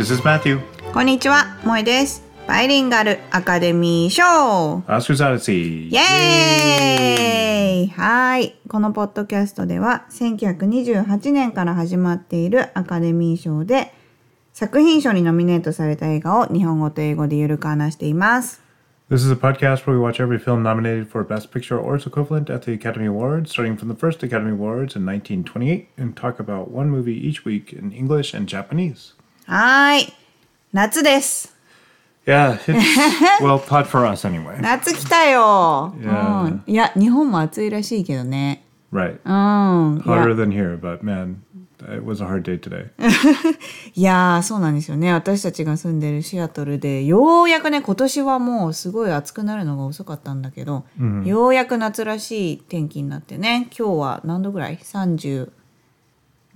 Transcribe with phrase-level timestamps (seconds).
[0.00, 0.60] This is Matthew.
[0.94, 2.24] こんにちは、萌えです。
[2.48, 4.22] バイリンガルアカデミー賞
[4.88, 5.88] Oscar's Odyssey.
[5.90, 8.58] イエーイはい。
[8.66, 13.92] このポッドキャストでは、1928年から始まっているアカデミー賞で、
[14.54, 18.62] 作品賞にノミネートされた映画を日本語と英語でゆるく話しています。
[19.10, 22.48] This is a podcast where we watch every film nominated for Best Picture or its equivalent
[22.50, 26.70] at the Academy Awards, starting from the first Academy Awards in 1928, and talk about
[26.70, 29.12] one movie each week in English and Japanese.
[29.50, 30.12] はーい。
[30.72, 31.52] 夏です。
[32.24, 32.78] Yeah, it's
[33.42, 34.60] well hot for us anyway.
[34.62, 35.92] 夏来たよ。
[35.98, 36.44] Yeah.
[36.44, 36.62] うん。
[36.68, 38.64] いや、日本も暑いらしいけどね。
[38.92, 39.18] Right.
[39.24, 39.98] うん。
[40.02, 41.38] Hotter than here, but man,
[41.80, 42.90] it was a hard day today.
[43.96, 50.84] いやーそうなんですよね私たちが住んでるシアトルでようやくね今年はもうすごい暑くなるのが遅かったんだけど、
[51.24, 54.78] ようやく夏らしい天気になってね今日は何度ぐらい？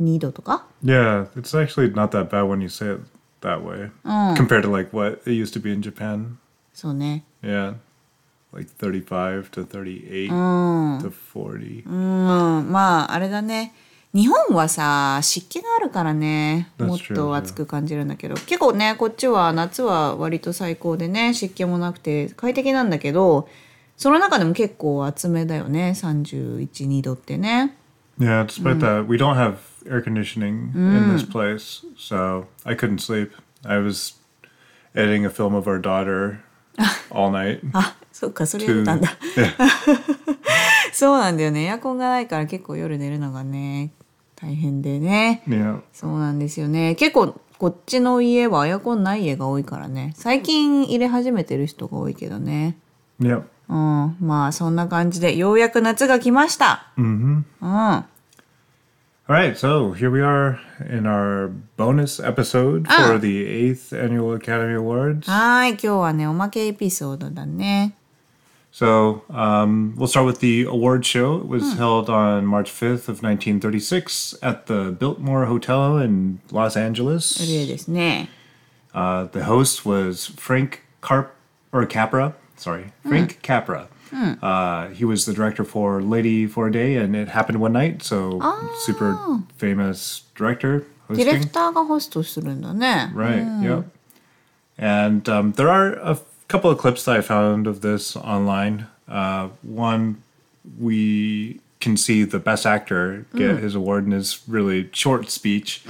[0.00, 3.00] ?32 度とか Yeah, it's actually not that bad when you say it
[3.42, 3.91] that way
[4.37, 6.37] compared to like what it used to be in Japan.
[6.73, 7.75] そうね Yeah,
[8.53, 10.28] like 35 to 38
[11.00, 11.87] to 40.
[11.87, 13.72] うんまああれだね
[14.15, 23.48] 日本はさ湿気があるからね That's もっ true, と暑く感じるんだけど結構ねこっちは夏は割と最高でね湿気もなくて快適なんだけど
[23.97, 27.77] その中でも結構暑めだよね312度ってね
[28.19, 29.56] Yeah, despite that, we don't have
[29.88, 33.32] air conditioning in this place, so I couldn't sleep.
[33.64, 34.14] I was
[34.94, 36.41] editing a film of our daughter
[37.10, 37.60] all night.
[37.72, 39.10] あ そっかそれやったんだ.
[40.92, 41.64] そうなんだよね。
[41.64, 43.91] エアコンがないから結構夜寝るのがね
[44.36, 45.42] 大変でね。
[45.48, 45.80] Yeah.
[45.92, 46.94] そうなんですよね。
[46.94, 50.12] 結構こっちの家はエアコンない家が多いからね。
[50.16, 52.76] 最近入れ始めてる人が多いけどね。
[53.20, 53.42] Yep.
[53.69, 54.16] うん。
[54.20, 56.86] まあそんな感じでようやく夏が来ました。
[56.96, 57.46] うん、
[59.27, 65.29] All right, so here we are in our bonus episode for the eighth annual Academy Awards.
[65.29, 67.94] はーい今日はねおまけエピソードだね
[68.72, 71.40] So um, we'll start with the award show.
[71.41, 77.40] It was held on March 5th of 1936 at the Biltmore Hotel in Los Angeles.
[77.40, 78.29] 例ですね
[78.94, 81.35] Uh, the host was Frank Carp
[81.72, 82.34] or Capra.
[82.57, 83.88] Sorry, Frank Capra.
[84.41, 88.01] Uh, he was the director for Lady for a Day, and it happened one night.
[88.03, 88.40] So
[88.85, 89.16] super
[89.57, 91.51] famous director ディレク hosting.
[91.51, 93.44] ターがホストするんだね Right.
[93.62, 93.84] Yep.
[94.78, 98.88] And um, there are a f- couple of clips that I found of this online.
[99.07, 100.22] Uh, one,
[100.79, 105.84] we can see the best actor get his award in his really short speech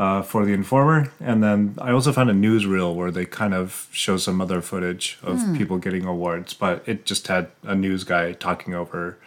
[0.00, 3.86] uh, for the Informer, and then I also found a newsreel where they kind of
[3.92, 5.58] show some other footage of mm.
[5.58, 9.18] people getting awards, but it just had a news guy talking over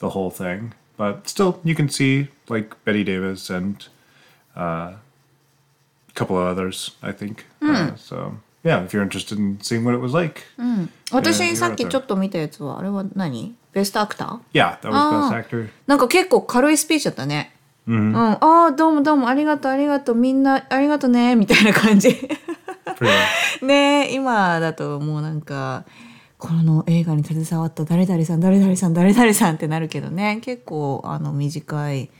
[0.00, 0.74] the whole thing.
[0.98, 3.88] But still, you can see like Bette Davis and
[4.54, 4.96] uh,
[6.10, 7.46] a couple of others, I think.
[7.62, 7.92] Mm.
[7.92, 8.36] Uh, so.
[8.64, 10.42] Yeah, if you're interested in seeing what it was like.
[10.58, 15.68] うん、私さっきちょっと見たやつはあれは何ベストアクター Yeah, that was best actor.
[15.86, 17.52] なんか結構軽いスピーチだったね。
[17.88, 22.10] うん、ああどうもどうもありがとうありがとうみんなありがとうねみたいな感じ
[23.62, 25.86] ね今だともうなんか
[26.36, 32.10] この映画に携わった誰々さん誰々さん誰々さんってなるけどね結構あの短い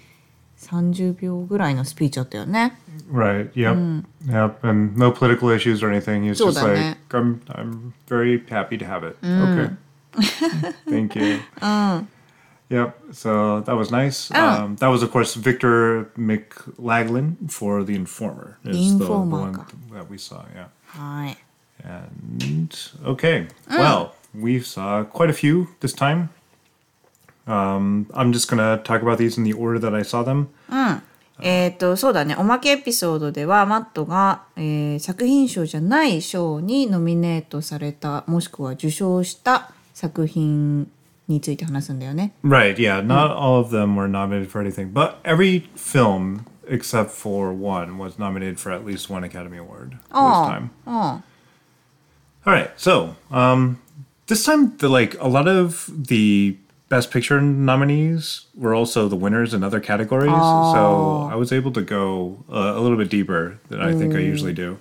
[0.57, 2.79] 30秒ぐらいのスピーチだったよね
[3.13, 3.53] right.
[3.53, 4.05] Yep.
[4.27, 4.59] Yep.
[4.63, 6.25] And no political issues or anything.
[6.25, 9.17] He's just like, I'm, I'm very happy to have it.
[9.23, 9.71] Okay.
[10.89, 11.41] Thank you.
[12.71, 12.99] Yep.
[13.13, 14.31] So that was nice.
[14.35, 14.49] Oh.
[14.49, 18.59] Um, that was, of course, Victor McLaglen for The Informer.
[18.65, 19.53] Is Informer.
[19.53, 20.45] the one that we saw.
[20.55, 20.67] Yeah.
[20.89, 21.37] Hi.
[21.83, 23.47] And okay.
[23.71, 23.79] Mm.
[23.79, 26.31] Well, we saw quite a few this time.
[27.47, 30.49] Um, I'm just gonna talk about these in the order that I saw them.
[30.71, 30.75] Mm.
[30.75, 31.03] Eh, うん
[31.41, 40.91] えー、っとそうだねおまけエピソードではマットが、えー、作品賞じゃない賞にノミネートされたもしくは受賞した作品
[41.28, 42.34] について話すんだよね。
[42.44, 47.54] Right, yeah, not all of them were nominated for anything, but every film except for
[47.54, 50.72] one was nominated for at least one Academy Award this time.
[50.86, 51.24] うん、
[52.46, 53.80] All right, so um,
[54.28, 56.58] this time, the like a lot of the
[56.90, 60.30] Best Picture nominees were also the winners in other categories.
[60.30, 64.20] So I was able to go uh, a little bit deeper than I think I
[64.20, 64.78] usually do.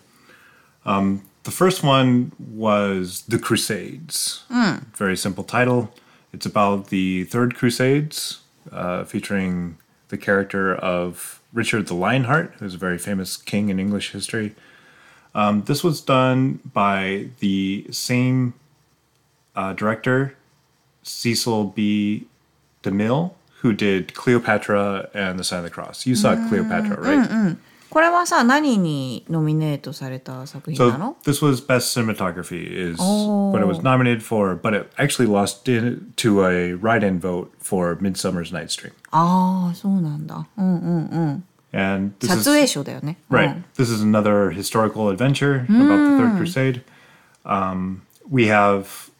[0.84, 4.44] Um, the first one was The Crusades.
[4.94, 5.94] Very simple title.
[6.37, 8.41] It's about the Third Crusades,
[8.71, 9.79] uh, featuring
[10.09, 14.53] the character of Richard the Lionheart, who's a very famous king in English history.
[15.33, 18.53] Um, this was done by the same
[19.55, 20.35] uh, director,
[21.01, 22.27] Cecil B.
[22.83, 26.05] DeMille, who did Cleopatra and The Sign of the Cross.
[26.05, 27.57] You saw Cleopatra, right?
[27.96, 33.50] これはさ何にノミネートされた作品な So の this was best cinematography is Oh.
[33.52, 37.96] what it was nominated for, but it actually lost in, to a write-in vote for
[38.00, 38.92] Midsummer's Night's Dream.
[39.10, 41.44] ああそうなんだうんうんうん
[41.74, 43.46] And this 撮 is 影賞だよね right.
[43.54, 46.82] うん This is another historical adventure about the Third Crusade.
[47.44, 49.10] Um, we have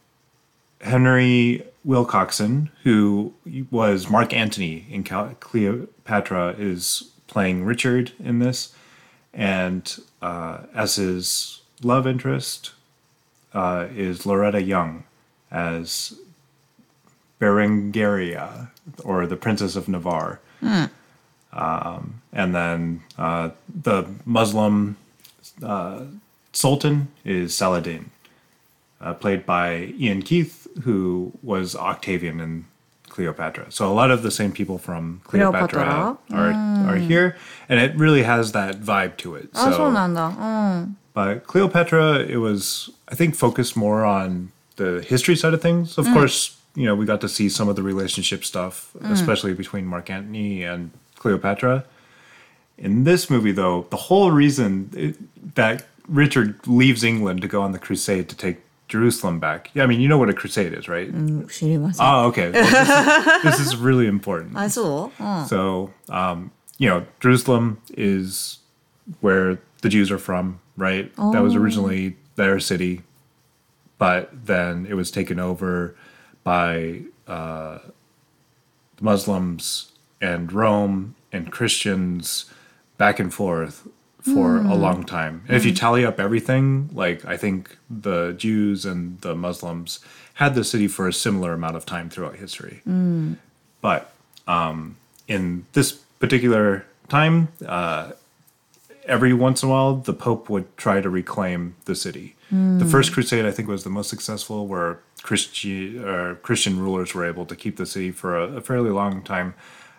[0.80, 3.32] Henry Wilcoxon, who
[3.70, 8.73] was Mark Antony in Cal- Cleopatra, is playing Richard in this,
[9.33, 12.71] and uh, as his love interest
[13.53, 15.03] uh, is Loretta Young
[15.51, 16.17] as
[17.39, 18.69] Berengaria,
[19.03, 20.39] or the Princess of Navarre.
[21.53, 23.49] Um, and then uh,
[23.83, 24.97] the Muslim
[25.63, 26.05] uh,
[26.51, 28.09] Sultan is Saladin,
[28.99, 32.65] uh, played by Ian Keith, who was Octavian in
[33.17, 33.71] Cleopatra.
[33.71, 36.17] So a lot of the same people from Cleopatra, Cleopatra?
[36.37, 36.87] are mm.
[36.87, 37.35] are here,
[37.67, 39.49] and it really has that vibe to it.
[39.55, 40.93] Oh, so, ah, mm.
[41.13, 45.97] But Cleopatra, it was I think focused more on the history side of things.
[45.97, 46.13] Of mm.
[46.13, 49.11] course, you know we got to see some of the relationship stuff, mm.
[49.11, 51.85] especially between Mark Antony and Cleopatra.
[52.77, 57.71] In this movie, though, the whole reason it, that Richard leaves England to go on
[57.71, 59.69] the crusade to take Jerusalem back.
[59.73, 61.11] Yeah, I mean, you know what a crusade is, right?
[61.11, 62.51] Mm, oh, okay.
[62.51, 64.55] Well, this, is, this, is, really important.
[64.55, 65.09] I saw.
[65.19, 65.45] Uh.
[65.45, 68.59] So, um, you know, Jerusalem is
[69.19, 71.11] where the Jews are from, right?
[71.17, 71.33] Oh.
[71.33, 73.01] That was originally their city,
[73.97, 75.95] but then it was taken over
[76.43, 77.79] by uh,
[79.01, 79.91] Muslims
[80.21, 82.45] and Rome and Christians
[82.97, 83.87] back and forth
[84.33, 85.43] for a long time.
[85.47, 89.99] And if you tally up everything, like I think the Jews and the Muslims
[90.35, 92.81] had the city for a similar amount of time throughout history.
[93.81, 94.11] But
[94.47, 94.97] um,
[95.27, 98.11] in this particular time, uh,
[99.05, 102.35] every once in a while, the Pope would try to reclaim the city.
[102.49, 105.99] The First Crusade, I think, was the most successful, where Christi-
[106.43, 109.53] Christian rulers were able to keep the city for a, a fairly long time,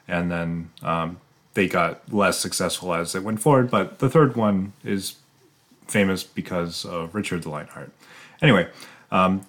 [0.07, 1.19] and then um,
[1.59, 3.69] they got less successful as it went forward.
[3.69, 5.17] But the third one is
[5.89, 7.91] famous because of Richard the Lionheart.
[8.41, 8.69] Anyway,
[9.11, 9.45] um,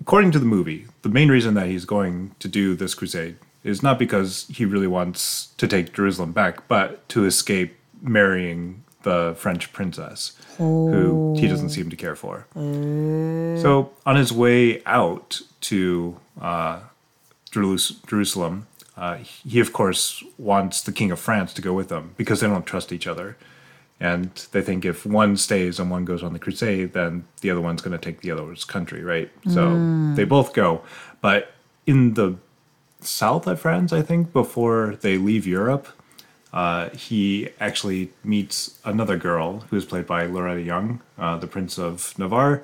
[0.00, 3.34] according to the movie, the main reason that he's going to do this crusade
[3.64, 9.34] is not because he really wants to take Jerusalem back, but to escape marrying the
[9.36, 12.46] French princess, who he doesn't seem to care for.
[12.54, 16.80] So on his way out to uh,
[17.50, 22.14] Jerus- Jerusalem, uh, he of course wants the king of France to go with them
[22.16, 23.36] because they don't trust each other.
[23.98, 27.62] And they think if one stays and one goes on the crusade, then the other
[27.62, 29.30] one's going to take the other's country, right?
[29.48, 30.82] So they both go.
[31.22, 31.52] But
[31.86, 32.36] in the
[33.00, 35.88] south of France, I think, before they leave Europe,
[36.52, 41.78] uh, he actually meets another girl who is played by Loretta Young, uh, the Prince
[41.78, 42.62] of Navarre,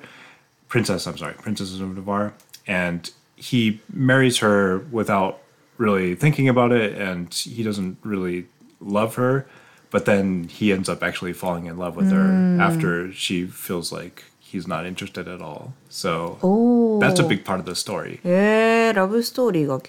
[0.67, 2.33] Princess, I'm sorry, Princess of Navarre.
[2.65, 5.42] And he marries her without
[5.77, 8.47] really thinking about it and he doesn't really
[8.79, 9.45] love her
[9.93, 12.13] but then he ends up actually falling in love with mm.
[12.13, 15.73] her after she feels like he's not interested at all.
[15.87, 16.99] So oh.
[16.99, 18.19] that's a big part of the story.
[18.25, 19.79] 예, 러브 스토리가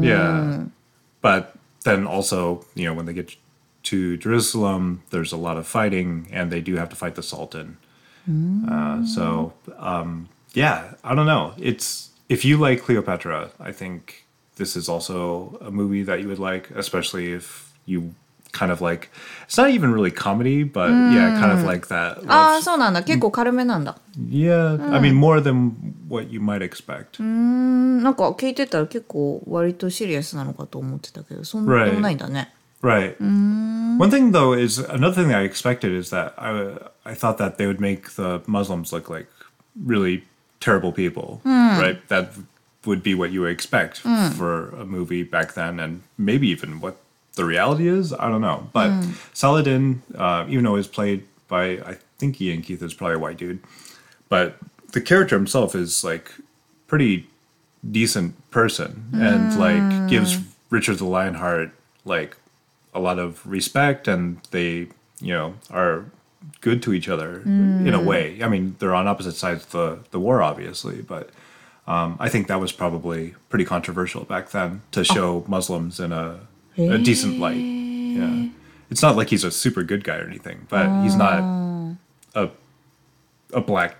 [0.00, 0.64] Yeah.
[1.20, 1.54] But
[1.84, 3.36] then also, you know, when they get
[3.84, 7.76] to Jerusalem, there's a lot of fighting and they do have to fight the Sultan.
[8.28, 8.68] Mm.
[8.68, 11.52] Uh, so um, yeah, I don't know.
[11.58, 14.23] It's if you like Cleopatra, I think
[14.57, 18.13] this is also a movie that you would like, especially if you
[18.51, 19.09] kind of like.
[19.45, 22.17] It's not even really comedy, but yeah, kind of like that.
[22.27, 23.97] ああ love- そうなんだ結構軽めなんだ
[24.29, 25.71] yeah, I mean more than
[26.09, 27.19] what you might expect.
[27.21, 33.17] うんなんか聞いてたら結構割とシリアスなのかと思ってたけどそんなでもないんだね Right.
[33.19, 37.57] One thing though is another thing that I expected is that I I thought that
[37.57, 39.27] they would make the Muslims look like
[39.85, 40.23] really
[40.61, 41.99] terrible people, right?
[42.07, 42.29] That
[42.86, 44.28] would be what you would expect hmm.
[44.30, 46.96] for a movie back then, and maybe even what
[47.34, 48.12] the reality is.
[48.12, 48.68] I don't know.
[48.72, 49.12] But hmm.
[49.32, 53.36] Saladin, uh, even though he's played by I think Ian Keith is probably a white
[53.36, 53.60] dude,
[54.28, 54.56] but
[54.92, 56.32] the character himself is like
[56.86, 57.26] pretty
[57.90, 60.06] decent person and like hmm.
[60.06, 60.38] gives
[60.70, 61.70] Richard the Lionheart
[62.04, 62.36] like
[62.94, 64.86] a lot of respect and they
[65.20, 66.06] you know are
[66.60, 68.42] good to each other in a way.
[68.42, 71.30] I mean, they're on opposite sides of the the war, obviously, but
[71.86, 75.02] um, I think that was probably pretty controversial back then to oh.
[75.02, 76.40] show Muslims in a
[76.76, 77.56] a decent light.
[77.56, 78.48] Yeah,
[78.90, 81.94] it's not like he's a super good guy or anything, but he's not ah.
[82.34, 82.50] a
[83.52, 83.96] a black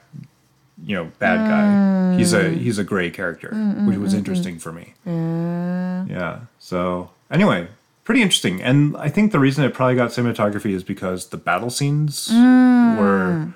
[0.85, 2.15] you know bad guy.
[2.15, 2.17] Ah.
[2.17, 4.95] He's a he's a gray character, mm, mm, which was mm, interesting for me.
[5.07, 6.41] Yeah.
[6.59, 7.69] So anyway,
[8.05, 8.63] pretty interesting.
[8.63, 13.53] And I think the reason it probably got cinematography is because the battle scenes were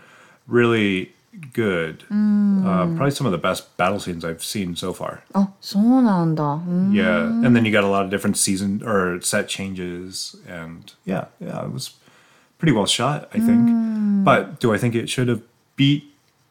[0.46, 1.12] really
[1.53, 2.03] good.
[2.11, 5.23] Uh, probably some of the best battle scenes I've seen so far.
[5.33, 6.43] あそうなんだ。
[6.43, 11.25] うん Yeah, and then you got a lot of different season or set changes, and yeah,
[11.39, 11.91] yeah, it was
[12.59, 14.23] pretty well shot, I think.
[14.23, 15.41] But do I think it should have
[15.75, 16.03] beat,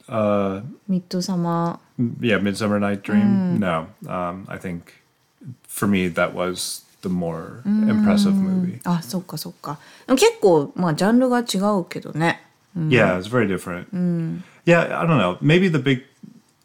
[0.08, 1.78] uh, ミッドサマ
[2.20, 3.58] yeah, Midsummer Night Dream?
[3.60, 5.02] No, um, I think
[5.68, 8.80] for me that was the more impressive movie.
[8.82, 8.90] ー。
[8.90, 9.78] あそっかそっか。
[10.06, 12.40] でも結構まあジャンルが違うけどね。
[12.74, 13.86] Yeah, it's very different.
[14.66, 15.38] Yeah, I don't know.
[15.40, 16.04] Maybe the big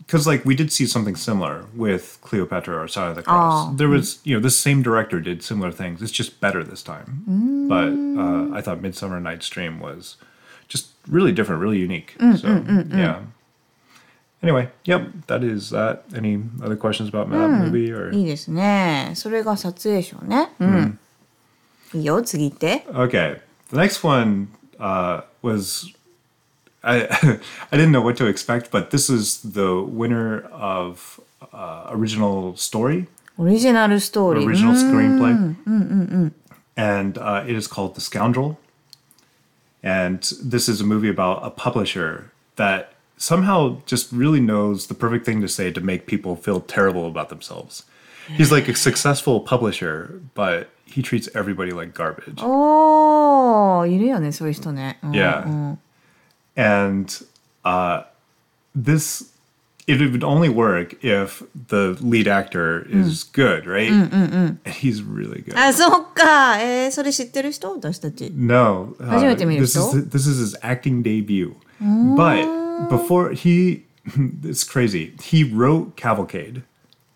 [0.07, 3.69] because like we did see something similar with Cleopatra or Side of the Cross.
[3.69, 3.75] Oh.
[3.75, 6.01] There was you know this same director did similar things.
[6.01, 7.23] It's just better this time.
[7.67, 10.15] But uh, I thought Midsummer Night's Dream was
[10.67, 12.15] just really different, really unique.
[12.19, 13.21] so yeah.
[14.43, 16.03] Anyway, yep, that is that.
[16.15, 18.11] Any other questions about that movie or?
[18.11, 19.11] いいですね。
[19.15, 20.49] それが撮影賞ね。
[20.59, 20.99] うん。
[21.93, 22.85] いいよ次行って。
[22.91, 23.39] Okay,
[23.71, 25.91] the next one uh, was
[26.84, 27.06] I
[27.72, 31.20] I didn't know what to expect, but this is the winner of
[31.52, 33.06] uh, original story.
[33.38, 34.44] Original story.
[34.44, 34.82] Original mm.
[34.82, 35.56] screenplay.
[35.64, 36.32] Mm, mm, mm.
[36.76, 38.58] And uh, it is called The Scoundrel.
[39.82, 45.24] And this is a movie about a publisher that somehow just really knows the perfect
[45.26, 47.84] thing to say to make people feel terrible about themselves.
[48.28, 52.38] He's like a successful publisher, but he treats everybody like garbage.
[52.40, 54.98] Oh, いるよね、そういう人ね。
[55.02, 55.76] Yeah
[56.55, 57.25] うん and
[57.63, 58.03] uh,
[58.75, 59.31] this
[59.87, 63.89] it would only work if the lead actor is good, right?
[63.89, 65.55] And he's really good.
[65.57, 66.59] あそっか。
[66.59, 68.29] えー、それ知ってる人私たち。
[68.35, 69.97] No, uh, 初めて見る this 人？
[69.99, 71.55] is this is his acting debut.
[71.79, 73.85] But before he,
[74.43, 75.13] it's crazy.
[75.21, 76.63] He wrote Cavalcade,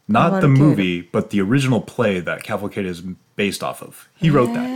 [0.08, 0.58] not the Cavalcade.
[0.58, 3.01] movie, but the original play that Cavalcade is
[3.36, 4.08] based off of.
[4.15, 4.75] He wrote へ that, ー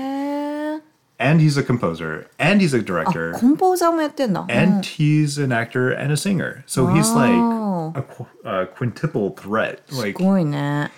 [1.19, 3.33] and he's a composer, and he's a あ director.
[3.39, 4.45] コンポーザーもやってんだ。
[4.49, 6.63] and he's an actor and a singer.
[6.67, 7.93] So he's Wow.
[7.93, 9.79] like a, qu- a quintuple threat.
[9.89, 10.91] す Like ごいね。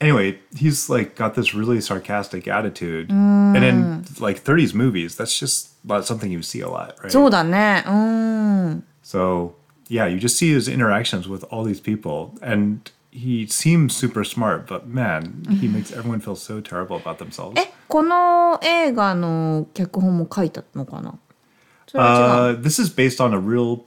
[0.00, 5.70] anyway, he's like got this really sarcastic attitude, and in like 30s movies, that's just
[5.84, 7.10] not something you see a lot, right?
[7.10, 7.82] そうだね。
[7.86, 8.84] うん。
[9.02, 9.54] So
[9.88, 12.78] yeah, you just see his interactions with all these people, and
[13.12, 17.58] he seems super smart, but man, he makes everyone feel so terrible about themselves.
[17.60, 21.18] えこの映画の脚本も書いたのかな
[21.86, 22.58] それは違う。
[22.58, 23.84] Uh, this is based on a real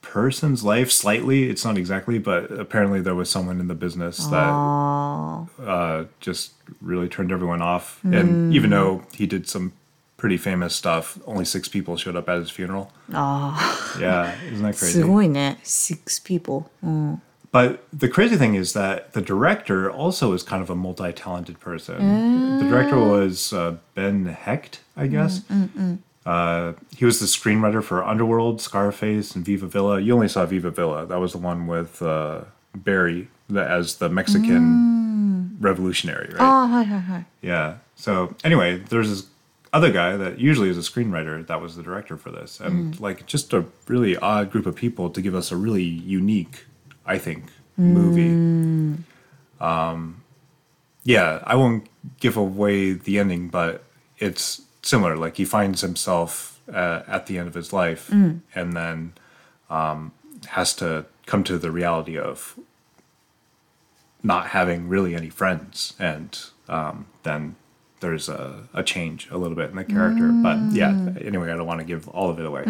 [0.00, 1.50] person's life, slightly.
[1.50, 6.52] It's not exactly, but apparently there was someone in the business that あ uh, just
[6.80, 8.00] really turned everyone off.
[8.04, 9.72] And even though he did some
[10.16, 12.90] pretty famous stuff, only six people showed up at his funeral.
[13.10, 13.56] ーあ
[13.98, 15.06] Yeah, isn't that ーす crazy?
[15.06, 15.58] ごいね。
[15.64, 16.66] six people。
[16.82, 17.22] うん。
[17.51, 21.59] But the crazy thing is that the director also is kind of a multi talented
[21.59, 21.99] person.
[21.99, 22.59] Mm.
[22.59, 23.09] The director mm.
[23.09, 25.39] was uh, Ben Hecht, I mm, guess.
[25.39, 29.99] Mm, mm, uh, he was the screenwriter for Underworld, Scarface, and Viva Villa.
[29.99, 31.05] You only saw Viva Villa.
[31.05, 32.41] That was the one with uh,
[32.83, 35.63] Beery as the Mexican mm.
[35.63, 36.41] revolutionary, right?
[36.41, 37.25] Oh, hi, hi, hi.
[37.41, 37.77] Yeah.
[37.95, 39.25] So, anyway, there's this
[39.71, 42.59] other guy that usually is a screenwriter that was the director for this.
[42.59, 42.99] And, mm.
[42.99, 46.65] like, just a really odd group of people to give us a really unique
[47.07, 47.45] I think,
[47.77, 49.01] movie.
[49.59, 50.23] Um,
[51.03, 51.87] yeah, I won't
[52.19, 53.83] give away the ending, but
[54.19, 55.15] it's similar.
[55.15, 58.09] Like he finds himself uh, at the end of his life,
[58.53, 59.13] and then
[59.69, 60.11] um,
[60.47, 62.57] has to come to the reality of
[64.23, 67.55] not having really any friends and um, then
[67.99, 70.29] there's a, a change a little bit in the character.
[70.31, 70.89] But yeah
[71.21, 72.63] anyway i don't want to give all of it away.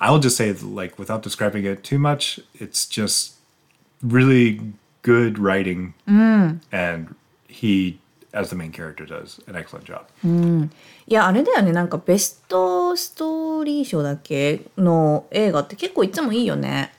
[0.00, 3.35] I'll just say like without describing it too much it's just
[4.03, 4.59] really
[5.03, 5.93] good writing
[6.71, 7.15] and
[7.47, 7.99] he
[8.33, 10.05] as the main character does an excellent job
[11.07, 16.93] いやあれだよねなんかベストストーリー賞だっけの映画って結構いつもいいよね。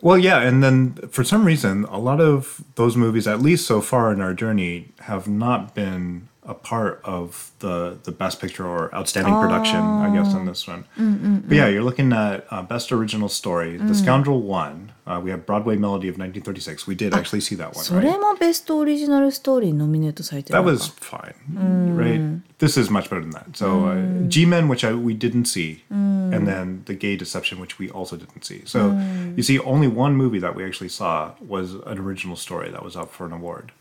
[0.00, 3.80] Well, yeah, and then for some reason, a lot of those movies, at least so
[3.80, 8.94] far in our journey, have not been a part of the the best picture or
[8.94, 9.76] outstanding production.
[9.80, 10.84] I guess in this one,
[11.46, 13.76] but yeah, you're looking at uh, best original story.
[13.76, 14.92] The Scoundrel won.
[15.06, 16.86] Uh, we have Broadway Melody of 1936.
[16.86, 17.84] We did actually see that one.
[17.84, 18.02] そ Right?
[18.12, 22.40] れもベストオリジナルストーリーにノミネートされてる That のか was fine, right?
[22.58, 23.56] This is much better than that.
[23.56, 27.88] So uh, G-Men, which I, we didn't see, and then The Gay Deception, which we
[27.90, 28.62] also didn't see.
[28.66, 28.92] So
[29.36, 32.96] you see, only one movie that we actually saw was an original story that was
[32.96, 33.72] up for an award.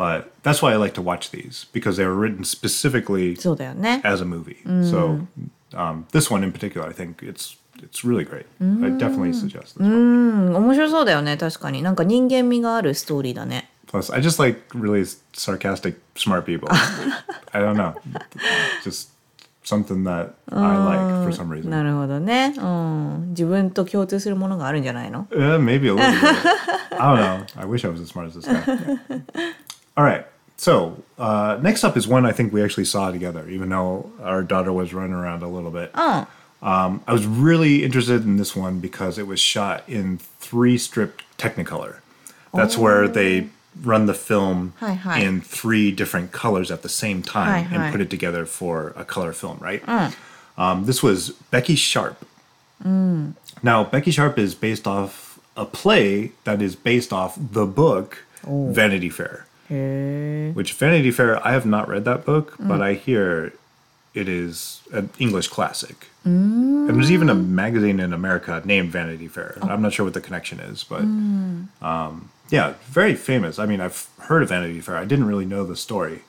[0.00, 4.02] But that's why I like to watch these because they were written specifically そうだよね。
[4.04, 4.56] as a movie.
[4.84, 5.26] So
[5.72, 8.46] um, this one in particular, I think it's it's really great.
[8.60, 9.90] I definitely suggest this one.
[9.90, 13.70] うん面白そうだよね確かになんか人間味があるストーリーだね。
[13.86, 16.68] Plus, I just like really sarcastic, smart people.
[17.52, 17.94] I don't know.
[18.84, 19.10] Just
[19.62, 21.70] something that I like for some reason.
[21.70, 26.14] なるほどね、うん、自分と共通するものがあるんじゃないの Uh, maybe a little bit.
[26.98, 27.60] I don't know.
[27.60, 28.98] I wish I was as smart as this guy.
[29.97, 30.25] All right.
[30.57, 34.43] So uh, next up is one I think we actually saw together, even though our
[34.43, 35.91] daughter was running around a little bit.
[35.93, 36.27] うん
[36.61, 41.21] Um, I was really interested in this one because it was shot in three strip
[41.37, 41.95] Technicolor.
[42.53, 43.47] That's where they
[43.81, 45.21] run the film Hi, hi.
[45.21, 49.03] in three different colors at the same time Hi, and put it together for a
[49.03, 49.81] color film, right?
[50.57, 52.23] Um, this was Becky Sharp.
[53.63, 59.09] Now, Becky Sharp is based off a play that is based off the book Vanity
[59.09, 59.45] Fair.
[60.53, 63.53] Which Vanity Fair, I have not read that book, but I hear
[64.13, 66.07] it is an English classic.
[66.25, 69.57] And there's even a magazine in America named Vanity Fair.
[69.61, 71.01] I'm not sure what the connection is, but
[71.81, 73.57] um, yeah, very famous.
[73.57, 74.97] I mean, I've heard of Vanity Fair.
[74.97, 76.21] I didn't really know the story,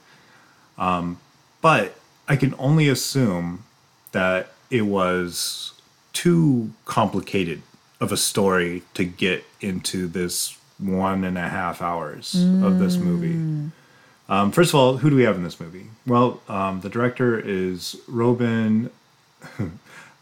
[0.79, 1.19] um,
[1.61, 1.97] but
[2.29, 3.65] I can only assume
[4.13, 5.73] that it was
[6.13, 7.63] too complicated
[8.01, 12.65] of a story to get into this one and a half hours mm.
[12.65, 13.71] of this movie.
[14.29, 15.87] Um, first of all, who do we have in this movie?
[16.07, 18.91] Well, um, the director is Robin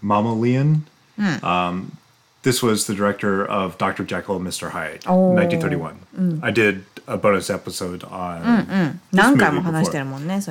[0.02, 0.82] Mamoulian.
[1.18, 1.42] Mm.
[1.42, 1.96] Um,
[2.42, 4.04] this was the director of Dr.
[4.04, 4.70] Jekyll and Mr.
[4.70, 5.32] Hyde, oh.
[5.32, 6.00] 1931.
[6.16, 6.42] Mm.
[6.42, 8.70] I did a bonus episode on mm-hmm.
[8.70, 9.92] this movie before.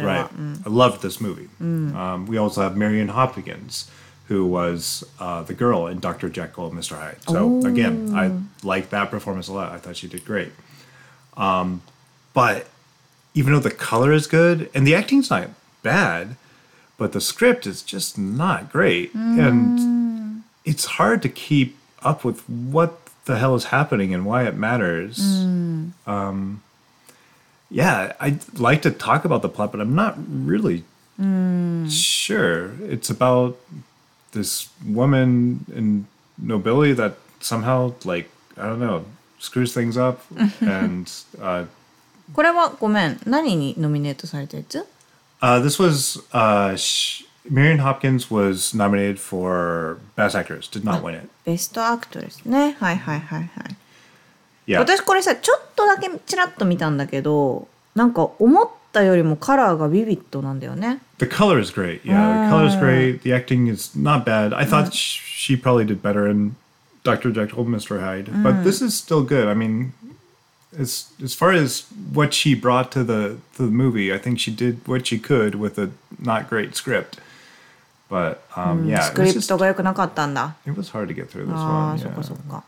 [0.06, 0.30] Right.
[0.66, 1.50] I loved this movie.
[1.62, 2.28] Mm.
[2.28, 3.89] we also have Marion Hopkins,
[4.30, 6.30] who was uh, the girl in Dr.
[6.30, 6.96] Jekyll and Mr.
[6.96, 7.18] Hyde.
[7.28, 8.32] So again, I
[8.66, 9.72] liked that performance a lot.
[9.72, 10.52] I thought she did great.
[11.36, 11.82] Um,
[12.34, 12.68] but
[13.34, 15.50] even though the color is good and the acting's not
[15.82, 16.36] bad,
[16.98, 23.00] but the script is just not great, and it's hard to keep up with what
[23.26, 25.18] the hell is happening and why it matters.
[26.06, 26.62] Um,
[27.72, 30.84] yeah, I'd like to talk about the plot, but I'm not really
[31.89, 32.72] sure.
[32.84, 33.58] It's about
[34.33, 36.07] this woman in
[36.42, 39.05] nobility that somehow, like, I don't know,
[39.38, 40.20] screws things up.
[40.61, 41.07] and
[41.40, 41.66] uh,
[42.33, 44.87] これはごめん何にノミネートされたやつ
[45.42, 51.14] uh, this was uh, sh- Marion Hopkins was nominated for Best Actress, did not win
[51.16, 51.29] it.
[51.44, 53.77] ベストアクトですねはいはいはいはい
[54.66, 54.79] Yeah.
[54.79, 62.03] 私これさちょっとだけちらっと見たんだけどなんか思っ たよりもカラーがビビッドなんだよね The color is great.
[62.05, 63.23] Yeah, the color is great.
[63.23, 64.53] The acting is not bad.
[64.55, 66.55] I thought sh- she probably did better in
[67.03, 67.31] Dr.
[67.33, 68.01] Jekyll and Mr.
[68.01, 69.47] Hyde, but this is still good.
[69.49, 69.92] I mean,
[70.79, 74.51] as as far as what she brought to the to the movie, I think she
[74.51, 77.18] did what she could with a not great script.
[78.09, 81.29] But um, yeah, ス it ク was リプ just トが良くなかったんだ it was hard to get
[81.29, 81.99] through this ああ one.
[81.99, 82.37] そっかそ Yeah.
[82.37, 82.64] っか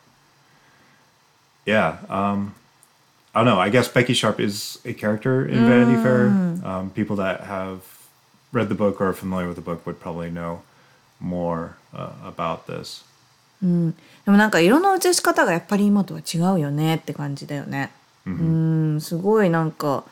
[1.66, 1.98] yeah.
[2.08, 2.52] Um,
[3.34, 3.60] I don't know.
[3.60, 6.28] I guess Becky Sharp is a character in Vanity Fair.
[6.64, 7.80] Um, people that have
[8.52, 10.62] read the book or are familiar with the book would probably know
[11.20, 13.04] more uh, about this.
[13.62, 17.90] でもなんか色の映し方がやっぱり今とは違うよねって感じだよね
[18.26, 20.04] うんすごいなんか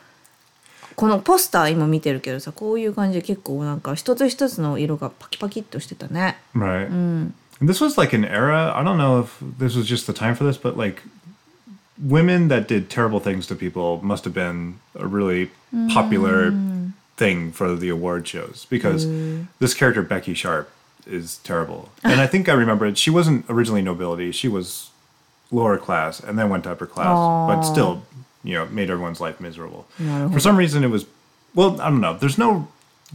[0.95, 6.87] このポスター今見てるけどさこういう感じで結構なんか一つ一つの色がパキパキっとしてたね Right.
[6.87, 8.75] And this was like an era.
[8.75, 11.03] I don't know if this was just the time for this, but like
[12.01, 15.51] women that did terrible things to people must have been a really
[15.93, 16.53] popular
[17.17, 19.07] thing for the award shows because
[19.59, 20.69] this character Becky Sharp
[21.07, 21.89] is terrible.
[22.03, 22.97] And I think I remember it.
[22.97, 24.31] She wasn't originally nobility.
[24.31, 24.89] She was
[25.51, 27.15] lower class and then went to upper class,
[27.47, 28.03] but still,
[28.43, 29.85] you know, made everyone's life miserable.
[30.33, 31.05] For some reason, it was.
[31.53, 32.17] Well, I don't know.
[32.17, 32.67] There's no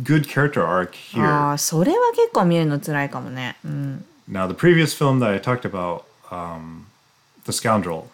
[0.02, 1.24] good character arc here.
[1.26, 6.86] ああそれは結構見るの辛いかもねうん Now, the previous film that I talked about, um,
[7.44, 8.04] The Scoundrel,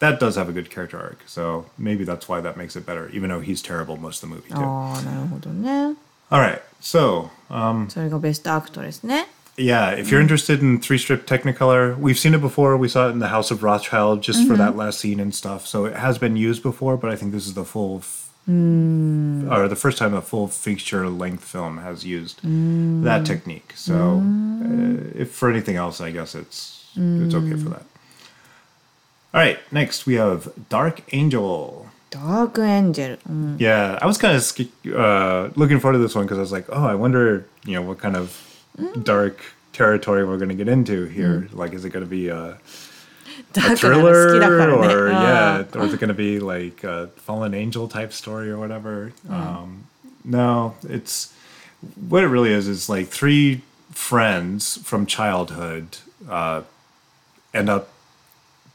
[0.00, 1.18] that does have a good character arc.
[1.26, 4.34] So maybe that's why that makes it better, even though he's terrible most of the
[4.34, 4.56] movie, too.
[4.58, 5.94] ああなるほどね
[6.30, 6.60] All right.
[6.80, 9.26] So, um, それがベストアクトですね
[9.58, 12.74] yeah, if you're interested in three strip Technicolor, we've seen it before.
[12.78, 15.66] We saw it in the House of Rothschild just for that last scene and stuff.
[15.66, 19.68] So it has been used before, but I think this is the full, f- or
[19.68, 22.40] the first time a full feature length film has used
[23.04, 23.72] that technique.
[23.76, 27.84] So uh, if for anything else, I guess it's it's okay for that.
[29.33, 31.87] All right, next we have Dark Angel.
[32.09, 33.17] Dark Angel.
[33.29, 33.59] Mm.
[33.59, 36.65] Yeah, I was kind of uh, looking forward to this one because I was like,
[36.69, 39.03] oh, I wonder, you know, what kind of mm.
[39.03, 41.47] dark territory we're going to get into here.
[41.51, 41.55] Mm.
[41.55, 42.55] Like, is it going to be uh, a,
[43.55, 44.37] a thriller
[44.71, 45.11] or, uh.
[45.11, 49.11] yeah, or is it going to be like a fallen angel type story or whatever?
[49.29, 49.35] Uh.
[49.35, 49.87] Um,
[50.23, 51.33] no, it's
[52.09, 53.61] what it really is is like three
[53.91, 55.97] friends from childhood
[56.29, 56.61] uh,
[57.53, 57.89] end up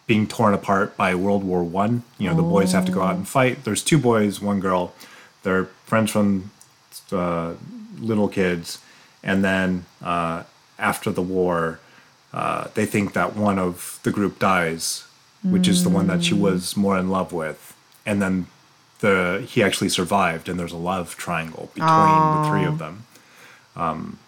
[0.06, 2.02] being torn apart by World War One.
[2.18, 3.64] You know, the boys have to go out and fight.
[3.64, 4.94] There's two boys, one girl.
[5.42, 6.50] They're friends from
[7.10, 7.54] uh,
[7.98, 8.78] little kids,
[9.22, 10.44] and then uh,
[10.78, 11.78] after the war,
[12.32, 15.04] uh, they think that one of the group dies,
[15.42, 17.74] which is the one that she was more in love with,
[18.06, 18.46] and then
[19.00, 23.04] the he actually survived, and there's a love triangle between the three of them.
[23.76, 24.18] Um,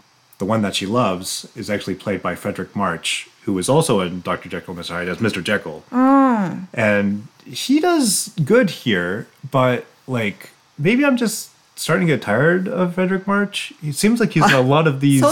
[0.44, 4.20] the one that she loves is actually played by Fredric March, who is also in
[4.20, 4.50] Dr.
[4.50, 4.90] Jekyll and Mr.
[4.90, 5.42] Hyde as Mr.
[5.42, 5.82] Jekyll.
[5.90, 6.68] Mm.
[6.74, 12.94] And he does good here, but like maybe I'm just starting to get tired of
[12.94, 13.72] Fredric March.
[13.80, 15.22] He seems like he's in a lot of these.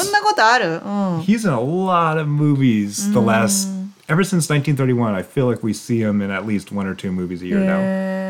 [0.83, 1.23] Mm.
[1.25, 3.13] He's in a lot of movies mm.
[3.13, 3.89] the last mm.
[4.09, 5.15] ever since 1931.
[5.15, 7.61] I feel like we see him in at least one or two movies a year
[7.61, 7.67] yeah.
[7.67, 8.22] now.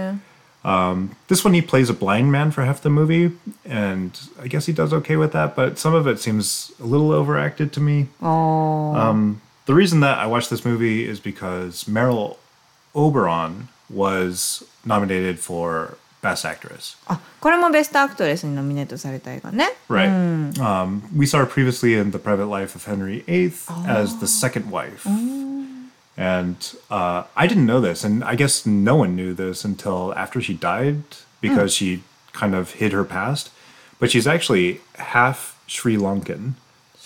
[0.65, 3.33] Um, this one he plays a blind man for half the movie,
[3.65, 7.11] and I guess he does okay with that, but some of it seems a little
[7.11, 8.09] overacted to me.
[8.21, 12.39] Um, the reason that I watched this movie is because Merle
[12.95, 16.97] Oberon was nominated for Best Actress.
[17.09, 19.71] Ah, あ、これもベストアクトレスにノミネートされた映画ね。
[19.89, 23.53] Right.、うん um, we saw her previously in The Private Life of Henry VIII
[23.89, 25.05] as the second wife.
[25.05, 25.52] Oh.
[26.18, 26.56] And
[26.90, 30.54] uh, I didn't know this, and I guess no one knew this until after she
[30.56, 31.04] died
[31.42, 32.02] because she
[32.34, 33.52] kind of hid her past.
[34.00, 36.54] But she's actually half Sri Lankan,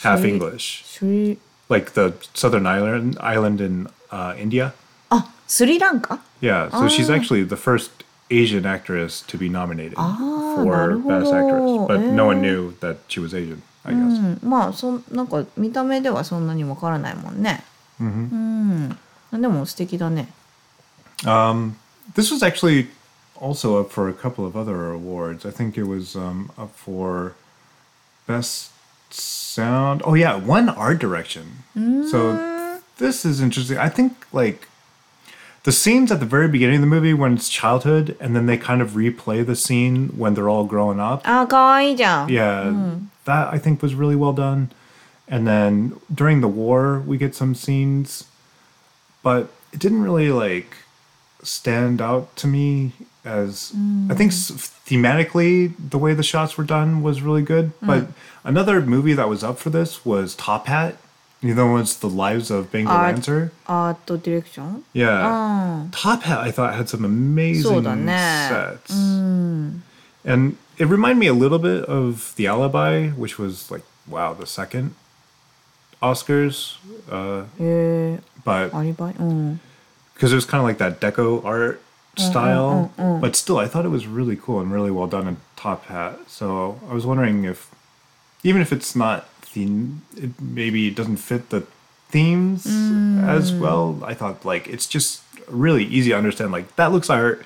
[0.01, 1.37] half Sri- English, スリ
[1.69, 4.71] like the southern island island in uh, India.
[5.09, 7.91] あスリランカ Yeah, so she's actually the first
[8.29, 10.15] Asian actress to be nominated Ah,
[10.55, 12.41] for Best Actress, but no one eh.
[12.49, 13.61] knew that she was Asian.
[13.83, 14.19] I う guess.
[14.21, 17.61] ん、まあそんなんか見た目ではそんなにわからないもんね。
[17.99, 18.97] うん。
[19.31, 20.27] でも素敵だね。
[21.23, 21.75] Um,
[22.15, 22.87] this was actually
[23.39, 25.45] also up for a couple of other awards.
[25.45, 27.33] I think it was um, up for
[28.27, 28.71] best
[29.09, 30.01] sound.
[30.03, 31.63] Oh yeah, one art direction.
[32.09, 33.77] So this is interesting.
[33.77, 34.67] I think like
[35.63, 38.57] the scenes at the very beginning of the movie when it's childhood, and then they
[38.57, 41.21] kind of replay the scene when they're all growing up.
[41.23, 42.27] あーかわいいじゃん。
[42.27, 44.69] Yeah, that I think was really well done.
[45.28, 48.24] And then during the war, we get some scenes,
[49.22, 50.76] but it didn't really like
[51.42, 52.92] stand out to me
[53.24, 54.10] as mm.
[54.10, 54.70] I think mm.
[54.86, 57.72] thematically the way the shots were done was really good.
[57.80, 57.86] Mm.
[57.86, 58.06] But
[58.44, 60.96] another movie that was up for this was Top Hat.
[61.42, 63.52] You know, it's the lives of Bengal art, Lancer.
[63.66, 64.84] Art direction.
[64.92, 65.22] Yeah.
[65.26, 65.88] Oh.
[65.92, 68.94] Top Hat, I thought had some amazing sets.
[68.94, 69.80] Mm.
[70.24, 74.46] And it reminded me a little bit of The Alibi, which was like, wow, the
[74.46, 74.94] second
[76.02, 76.76] Oscars.
[77.10, 78.18] Uh, yeah.
[78.44, 78.72] But
[80.14, 81.82] because it was kind of like that deco art
[82.16, 83.20] style, mm-hmm, mm-hmm.
[83.20, 86.18] but still, I thought it was really cool and really well done in Top Hat.
[86.28, 87.70] So I was wondering if,
[88.42, 91.66] even if it's not theme, it maybe doesn't fit the
[92.08, 93.26] themes mm.
[93.26, 94.00] as well.
[94.04, 96.52] I thought like it's just really easy to understand.
[96.52, 97.44] Like that looks art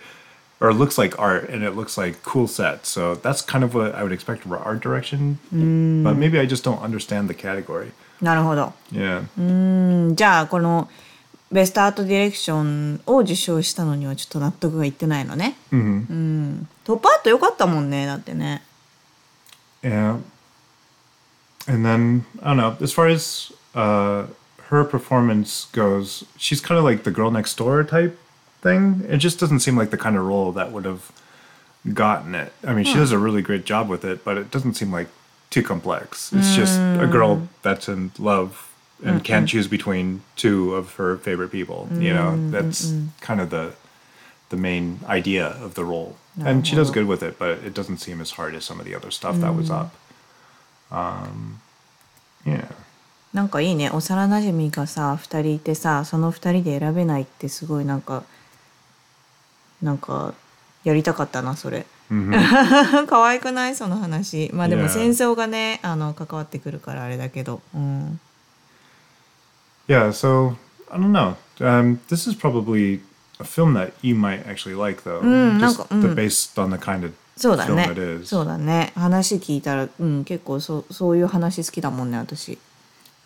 [0.61, 2.87] Or looks like art, and it looks like cool sets.
[2.87, 5.37] So that's kind of what I would expect for art direction.
[5.51, 7.91] But maybe I just don't understand the category.
[8.21, 8.73] なるほど。
[8.91, 9.25] Yeah.
[9.37, 9.41] う
[10.11, 10.89] んじゃあこの
[11.51, 15.55] ベストアートディレクションを受賞したのにはちょっと納得がいってないのね。
[15.71, 15.81] hmm う
[16.13, 16.67] ん。
[16.85, 18.63] トップアート良かったもんねだってね。
[19.83, 20.21] Yeah.
[21.67, 22.77] And then I don't know.
[22.81, 24.27] As far as uh,
[24.69, 28.17] her performance goes, she's kind of like the girl next door type
[28.61, 29.05] thing.
[29.07, 31.11] It just doesn't seem like the kind of role that would have
[31.93, 32.51] gotten it.
[32.63, 35.07] I mean, she does a really great job with it, but it doesn't seem like
[35.49, 36.33] too complex.
[36.33, 38.71] It's just a girl that's in love
[39.03, 41.87] and can't choose between two of her favorite people.
[41.91, 43.73] You know, that's kind of the
[44.49, 46.17] the main idea of the role.
[46.43, 48.85] And she does good with it, but it doesn't seem as hard as some of
[48.85, 49.91] the other stuff that was up.
[50.91, 51.61] Um,
[52.45, 52.67] yeah.
[53.33, 58.23] なんかいいね幼なじみがさ2人いてさその2人で選べないってすごいなんか
[59.82, 60.34] なんか
[60.84, 61.86] やりたかったなそれ。
[63.08, 64.88] 可愛くないその話まあでも Yeah.
[64.88, 68.20] 戦争がねあの関わってくるからあれだけど、うん、
[69.86, 70.56] Yeah, so
[70.90, 71.36] I don't know.
[71.60, 73.00] Um, this is probably
[73.38, 75.20] a film that you might actually like, though.
[75.20, 76.14] Mm, just なんか、うん。
[76.14, 78.26] based on the kind of そうだ film ね it is.
[78.26, 82.58] そうだね話聞いたら、うん、結構そうそういう話好きだもんね私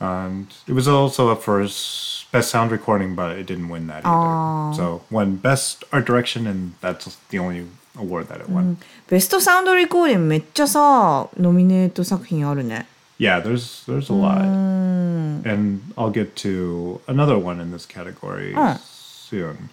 [0.03, 4.05] And it was also up for s- best sound recording, but it didn't win that
[4.05, 4.07] either.
[4.07, 4.73] Oh.
[4.75, 7.65] So won best art direction, and that's the only
[7.97, 8.77] award that it won.
[9.09, 12.87] ベストサウンドレコーディングめっちゃさノミネート作品あるね
[13.19, 18.77] Yeah, there's there's a lot, and I'll get to another one in this category Oh.
[18.81, 19.69] soon.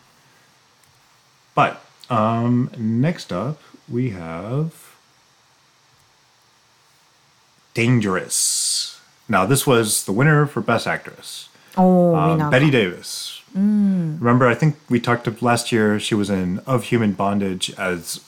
[1.55, 4.73] But um, next up, we have
[7.75, 9.00] Dangerous.
[9.32, 11.48] Now, this was the winner for Best Actress.
[11.78, 13.42] Oh, um, Bette Davis.
[13.56, 14.20] Mm.
[14.20, 16.02] Remember, I think we talked last year.
[16.02, 18.20] She was in Of Human Bondage as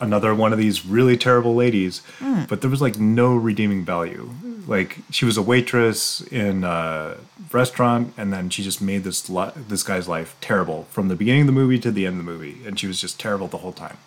[0.00, 2.48] another one of these really terrible ladies, mm.
[2.48, 4.30] but there was like no redeeming value.
[4.66, 7.18] Like she was a waitress in a
[7.52, 11.42] restaurant, and then she just made this li- this guy's life terrible from the beginning
[11.42, 13.58] of the movie to the end of the movie, and she was just terrible the
[13.58, 13.98] whole time.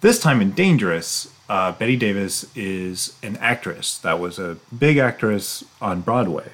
[0.00, 5.64] This time in Dangerous, uh, Bette Davis is an actress that was a big actress
[5.80, 6.50] on Broadway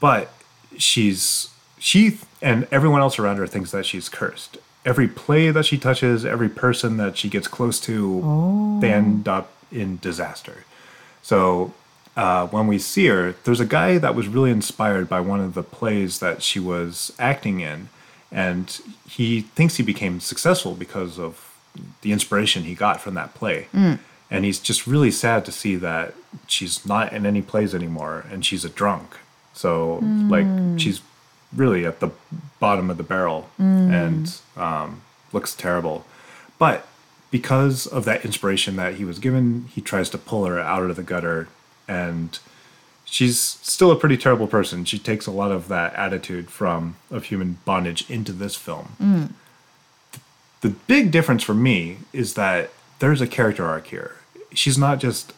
[0.00, 0.32] but
[0.76, 4.58] she's she and everyone else around her thinks that she's cursed.
[4.84, 9.52] Every play that she touches, every person that she gets close to, they end up
[9.70, 10.64] in disaster.
[11.22, 11.74] So
[12.16, 15.52] uh, when we see her, there's a guy that was really inspired by one of
[15.52, 17.90] the plays that she was acting in,
[18.32, 21.49] and he thinks he became successful because of
[22.02, 23.68] the inspiration he got from that play.
[23.72, 23.98] Mm.
[24.30, 26.14] And he's just really sad to see that
[26.46, 29.16] she's not in any plays anymore, and she's a drunk.
[29.52, 30.78] So like mm.
[30.78, 31.00] she's
[31.54, 32.10] really at the
[32.60, 33.90] bottom of the barrel mm.
[33.90, 35.02] and um,
[35.32, 36.04] looks terrible.
[36.58, 36.86] But
[37.30, 40.96] because of that inspiration that he was given, he tries to pull her out of
[40.96, 41.48] the gutter,
[41.88, 42.38] and
[43.04, 44.84] she's still a pretty terrible person.
[44.84, 48.96] She takes a lot of that attitude from of human bondage into this film.
[50.60, 54.16] The big difference for me is that there's a character arc here.
[54.52, 55.32] She's not just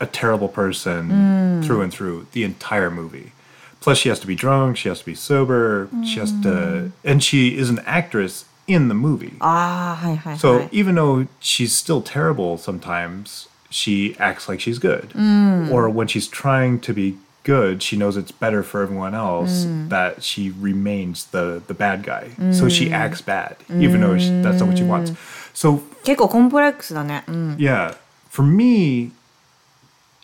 [0.00, 1.64] a terrible person mm.
[1.64, 3.32] through and through the entire movie.
[3.80, 6.04] Plus, she has to be drunk, she has to be sober, mm.
[6.04, 6.92] she has to, mm.
[7.04, 9.34] and she is an actress in the movie.
[9.40, 10.68] Ah, hi, hi, so hi.
[10.72, 15.10] even though she's still terrible sometimes, she acts like she's good.
[15.10, 15.70] Mm.
[15.70, 20.23] Or when she's trying to be good, she knows it's better for everyone else that
[20.23, 22.29] she remains the the bad guy.
[22.51, 25.11] So she acts bad, even though she, that's not what she wants.
[25.53, 27.23] So 結構コンプレックスだね。
[27.27, 27.55] うん。
[27.57, 27.95] yeah,
[28.29, 29.11] for me,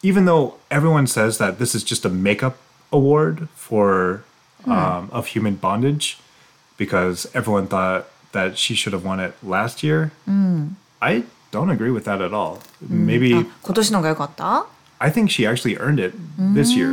[0.01, 2.55] even though everyone says that this is just a makeup
[2.91, 4.23] award for
[4.65, 6.17] um, of human bondage,
[6.77, 10.12] because everyone thought that she should have won it last year,
[11.01, 12.59] I don't agree with that at all.
[12.81, 14.65] Maybe あ今年のが良かった
[15.04, 16.76] I think she actually earned it this mm.
[16.76, 16.92] year.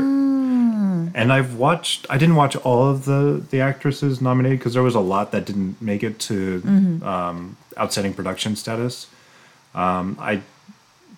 [1.14, 2.06] And I've watched.
[2.10, 5.46] I didn't watch all of the the actresses nominated because there was a lot that
[5.46, 7.04] didn't make it to mm-hmm.
[7.04, 9.08] um, outstanding production status.
[9.74, 10.42] Um, I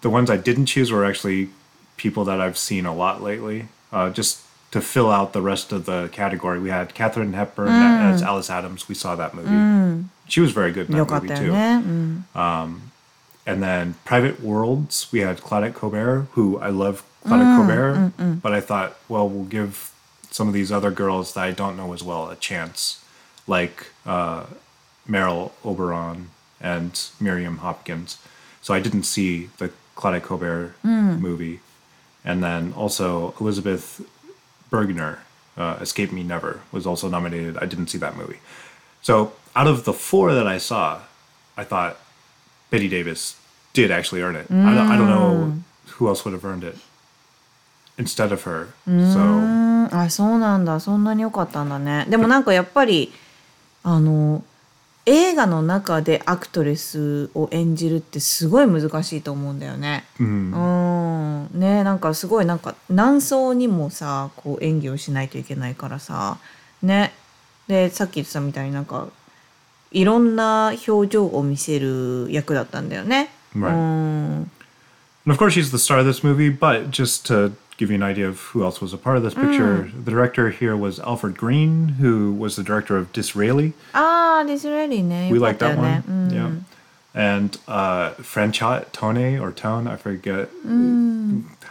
[0.02, 1.50] the ones I didn't choose were actually
[1.98, 3.70] people that I've seen a lot lately.
[3.92, 8.14] Uh, just to fill out the rest of the category, we had Katharine Hepburn mm.
[8.14, 8.88] as Alice Adams.
[8.88, 9.50] We saw that movie.
[9.50, 10.06] Mm.
[10.28, 11.54] She was very good in that movie too.
[12.40, 12.92] Um,
[13.46, 18.62] and then Private Worlds, we had Claudette Colbert, who I love Claudette Colbert, but I
[18.62, 19.92] thought, well, we'll give
[20.32, 23.04] some of these other girls that I don't know as well a chance,
[23.48, 24.46] like uh,
[25.06, 26.30] Merle Oberon
[26.60, 28.18] and Miriam Hopkins.
[28.62, 31.60] So I didn't see the Claudette Colbert movie.
[32.26, 34.02] And then also Elisabeth
[34.72, 35.20] Bergner,
[35.58, 37.58] uh, Escape Me Never, was also nominated.
[37.58, 38.40] I didn't see that movie.
[39.02, 41.02] So out of the four that I saw,
[41.58, 42.00] I thought
[42.74, 43.36] Betty Davis
[43.74, 44.48] did actually earn it.
[44.50, 45.62] I, don't, I don't know
[46.00, 46.76] who else would have earned it
[48.00, 48.70] instead of her.
[48.88, 49.20] So.
[49.20, 50.80] うんあそうなんだ。
[50.80, 52.08] そんなに良かったんだね。
[52.10, 53.14] でもなんかやっぱり
[53.84, 54.44] あの
[55.06, 60.06] 映画の中でアクトレスを演じるってすごい難しいと思うんだよね。
[60.20, 66.40] うん、ねなんかすごいなんか何層にもさこう演技をしないといけないからさ。
[66.82, 67.14] ね。
[67.68, 69.10] でさっき言ってたみたいになんか
[69.93, 73.31] いろんな表情を見せる役だったんだよね。
[73.55, 73.69] Right.
[73.69, 74.51] うん、
[75.27, 78.03] And of course, she's the star of this movie, but just to give you an
[78.03, 81.37] idea of who else was a part of this picture, the director here was Alfred
[81.37, 83.73] Green, who was the director of Disraeli.
[83.93, 86.13] ああディスレリーね We よかっ like たよ that ね one.
[86.13, 86.63] うん Yeah.
[87.15, 90.49] And uh, Franchat Tone, or Tone, I forget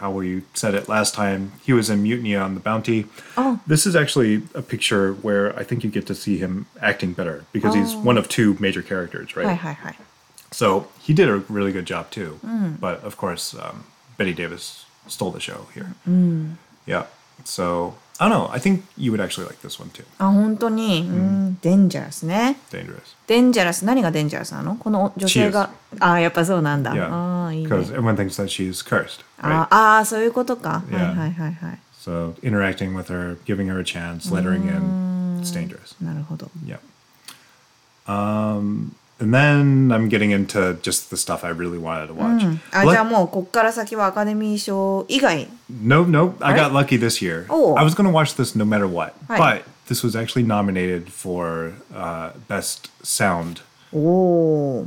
[0.03, 1.53] how we said it last time.
[1.63, 3.05] He was in Mutiny on the Bounty.
[3.37, 3.61] Oh.
[3.65, 7.45] This is actually a picture where I think you get to see him acting better
[7.53, 7.79] because oh.
[7.79, 9.47] he's one of two major characters, right?
[9.47, 9.95] Hi, hi, hi.
[10.51, 12.37] So he did a really good job too.
[12.45, 12.81] Mm.
[12.81, 13.85] But of course, um,
[14.17, 15.93] Bette Davis stole the show here.
[16.05, 16.55] Mm.
[16.85, 17.05] Yeah.
[17.45, 18.50] So I don't know.
[18.52, 20.04] I think you would actually like this one too.
[20.18, 23.00] あ本当に、うん、デンジャラスね Dangerous.
[23.28, 27.08] デンジャラス何がデンジャラスなのこの女性があやっぱそうなんだ、 Yeah.
[27.12, 29.66] ああいいね Because everyone thinks that she's cursed, あ right?
[29.70, 30.96] あーそういうことか、 Yeah.
[30.96, 35.94] はいはいはいはい So interacting with her, giving her a chance, letting her in, it's dangerous.
[36.02, 36.78] なるほど Yeah.
[38.06, 42.42] Um, and then I'm getting into just the stuff I really wanted to watch.
[42.72, 45.48] あ Let- じゃあもうこっから先はアカデミー賞以外
[45.82, 46.72] No, no, I got Right?
[46.72, 47.46] lucky this year.
[47.48, 47.74] Oh.
[47.76, 49.38] I was going to watch this no matter what, Right.
[49.38, 53.98] but this was actually nominated for uh, Best Sound, お
[54.82, 54.86] お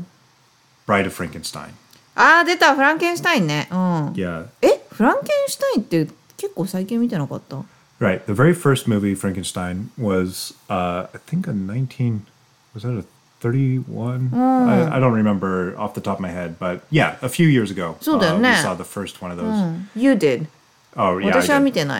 [0.88, 1.72] Bride of Frankenstein.
[2.16, 3.78] あー出たフランケンシュタインねうん
[4.14, 4.46] Yeah.
[4.62, 7.58] えフランケンシュタインって結構最近見てなかった
[8.00, 8.26] Right.
[8.26, 12.26] The very first movie, Frankenstein, was uh, I think a nineteen.
[12.74, 13.04] Was that a
[13.41, 14.37] 31 hmm.
[14.37, 17.71] I, I, don't remember off the top of my head but yeah a few years
[17.71, 19.83] ago uh, we saw the first one of those hmm.
[19.95, 20.49] you did
[20.97, 21.33] oh yeah I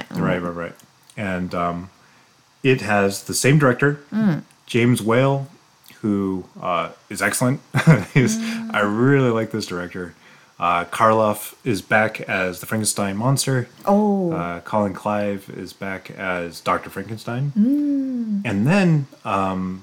[0.09, 0.23] did.
[0.23, 0.73] right right right
[1.17, 1.91] and um,
[2.63, 4.39] it has the same director hmm.
[4.67, 5.49] james whale
[6.01, 10.15] who uh, is excellent i really like this director
[10.59, 13.69] uh, Karloff is back as the Frankenstein monster.
[13.85, 14.33] Oh.
[14.33, 16.89] Uh, Colin Clive is back as Dr.
[16.89, 17.53] Frankenstein.
[17.53, 18.41] Mm.
[18.43, 19.83] And then um,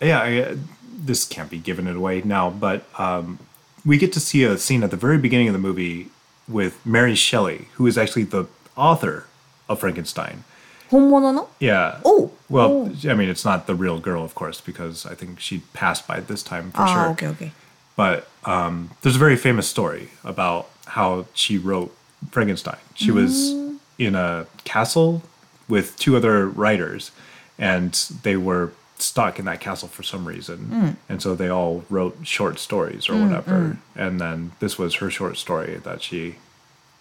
[0.00, 0.56] yeah, I,
[1.04, 3.38] this can't be giving it away now, but um,
[3.84, 6.08] we get to see a scene at the very beginning of the movie
[6.48, 9.26] with Mary Shelley, who is actually the author
[9.68, 10.44] of Frankenstein.
[10.90, 12.00] 本物の Yeah.
[12.04, 12.30] Oh.
[12.50, 16.06] Well, I mean, it's not the real girl, of course, because I think she passed
[16.06, 16.98] by this time for あ sure.
[17.06, 17.52] あ、OK, OK.
[17.96, 21.94] But um, there's a very famous story about how she wrote
[22.30, 22.78] Frankenstein.
[22.94, 23.52] She was
[23.98, 25.22] in a castle
[25.68, 27.10] with two other writers,
[27.58, 30.96] and they were stuck in that castle for some reason.
[31.08, 33.78] And so they all wrote short stories or whatever.
[33.96, 36.36] And then this was her short story that she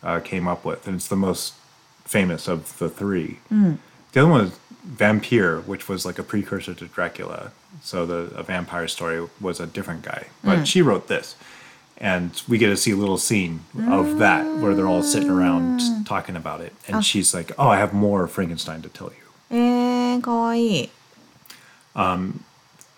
[0.03, 0.87] uh, came up with.
[0.87, 1.53] And it's the most
[2.05, 3.39] famous of the three.
[3.49, 7.51] The other one was Vampire, which was like a precursor to Dracula.
[7.83, 11.35] So the a vampire story was a different guy, but she wrote this,
[11.97, 15.79] and we get to see a little scene of that where they're all sitting around
[16.05, 20.89] talking about it, and she's like, "Oh, I have more Frankenstein to tell you." えー、かわいい。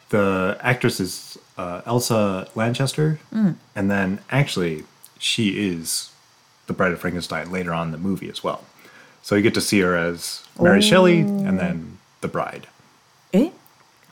[0.09, 4.83] The actress is uh, Elsa Lanchester, and then actually
[5.17, 6.11] she is
[6.67, 8.63] the Bride of Frankenstein later on in the movie as well.
[9.23, 12.67] So you get to see her as Mary Shelley, and then the bride.
[13.31, 13.51] え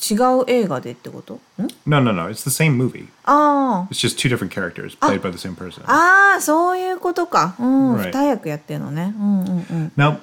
[0.01, 1.39] 違う映画でってことん
[1.85, 2.27] No, no, no.
[2.27, 3.07] It's the same movie.
[3.23, 5.83] あ It's just two different characters played by the same person.
[5.85, 6.31] あ。
[6.33, 7.55] ああ、そういうことか。
[7.59, 7.95] うん。
[7.97, 8.11] Right.
[8.11, 9.13] 二役やってるのね。
[9.15, 9.91] うんうんうん。
[9.95, 10.17] Now,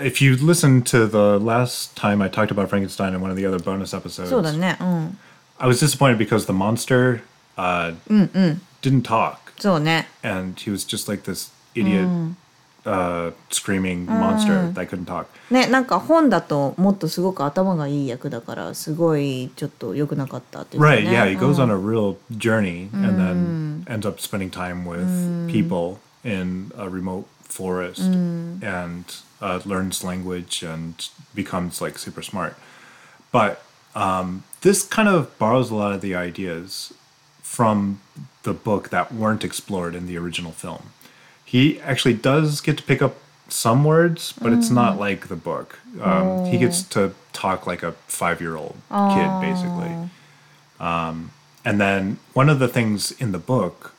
[0.00, 3.46] if you listen to the last time I talked about Frankenstein in one of the
[3.46, 4.76] other bonus episodes, そうだね。
[4.80, 5.18] うん。
[5.58, 7.22] I was disappointed because the monster
[7.56, 7.94] uh,
[8.82, 10.06] didn't talk, そうね。
[10.22, 12.06] and he was just like this idiot,
[12.84, 15.26] uh, screaming monster that couldn't talk.
[15.50, 21.04] ね、なんか本だともっとすごく頭がいい役だからすごいちょっと良くなかったっていう Right?
[21.04, 21.10] ね。
[21.10, 25.50] Yeah, he うん goes on a real journey and then ends up spending time with
[25.50, 29.04] people in a remote forest and
[29.41, 32.55] uh, learns language and becomes like super smart.
[33.31, 33.63] But
[33.95, 36.93] um, this kind of borrows a lot of the ideas
[37.41, 37.99] from
[38.43, 40.91] the book that weren't explored in the original film.
[41.43, 43.15] He actually does get to pick up
[43.49, 45.79] some words, but it's not like the book.
[46.01, 50.09] Um, He gets to talk like a five year old kid, basically.
[50.79, 51.31] Um,
[51.65, 53.93] and then one of the things in the book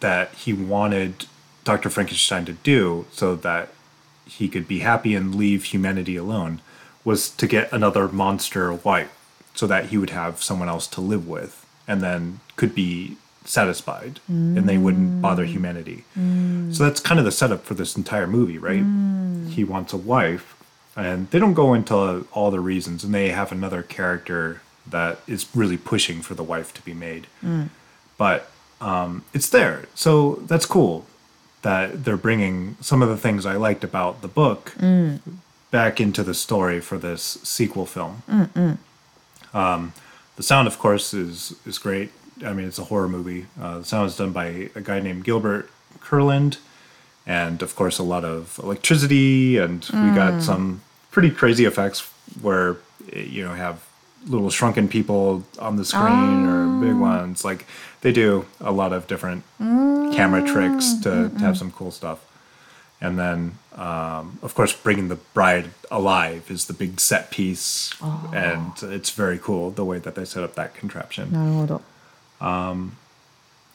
[0.00, 1.26] that he wanted
[1.64, 1.90] Dr.
[1.90, 3.68] Frankenstein to do so that
[4.26, 6.60] he could be happy and leave humanity alone
[7.04, 9.12] was to get another monster wife
[9.54, 14.18] so that he would have someone else to live with and then could be satisfied
[14.56, 15.50] and they wouldn't bother mm.
[15.50, 16.04] humanity.
[16.18, 16.74] Mm.
[16.74, 18.82] So that's kind of the setup for this entire movie, right?
[18.82, 19.50] Mm.
[19.50, 20.56] He wants a wife
[20.96, 25.46] and they don't go into all the reasons and they have another character that is
[25.54, 27.28] really pushing for the wife to be made.
[28.18, 29.84] But um, it's there.
[29.94, 31.06] So that's cool
[31.62, 34.74] that they're bringing some of the things I liked about the book
[35.70, 38.22] back into the story for this sequel film.
[39.54, 39.92] Um,
[40.36, 42.10] the sound, of course, is is great.
[42.44, 43.46] I mean, it's a horror movie.
[43.60, 46.58] Uh, the sound is done by a guy named Gilbert Kurland,
[47.26, 52.02] and of course, a lot of electricity, and we got some pretty crazy effects
[52.42, 52.76] where
[53.12, 53.80] you know have
[54.27, 57.43] little shrunken people on the screen or big ones.
[57.43, 57.65] Like
[58.01, 62.19] they do a lot of different camera tricks to, to have some cool stuff.
[63.03, 67.95] And then, um, of course, bringing the bride alive is the big set piece,
[68.31, 71.31] and it's very cool the way that they set up that contraption.
[71.31, 71.81] なるほど。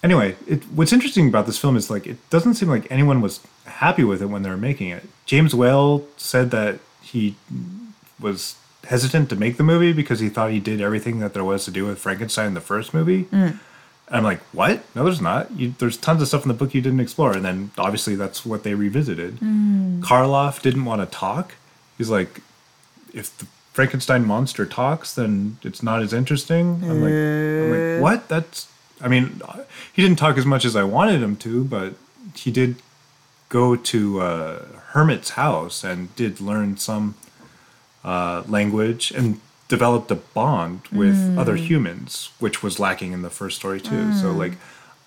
[0.02, 3.40] Anyway, it, what's interesting about this film is like it doesn't seem like anyone was
[3.64, 5.02] happy with it when they were making it.
[5.24, 7.34] James Whale said that he
[8.20, 8.54] was
[8.85, 11.71] hesitant to make the movie because he thought he did everything that there was to
[11.71, 13.25] do with Frankenstein in the first movie.
[13.25, 13.59] Mm.
[14.07, 14.83] And I'm like, what?
[14.95, 15.51] No, there's not.
[15.51, 18.45] You, there's tons of stuff in the book you didn't explore, and then obviously that's
[18.45, 19.37] what they revisited.
[19.37, 20.01] Mm.
[20.01, 21.55] Karloff didn't want to talk.
[21.97, 22.41] He's like,
[23.13, 26.81] if the Frankenstein monster talks, then it's not as interesting.
[26.83, 28.01] I'm like, I'm like, uh.
[28.01, 28.27] what?
[28.27, 28.67] That's.
[28.99, 29.41] I mean,
[29.93, 31.95] he didn't talk as much as I wanted him to, but
[32.35, 32.75] he did
[33.49, 37.15] go to uh, Hermit's house and did learn some
[38.03, 41.37] uh, language and developed a bond with mm.
[41.37, 43.91] other humans, which was lacking in the first story too.
[43.91, 44.21] Mm.
[44.21, 44.53] So like,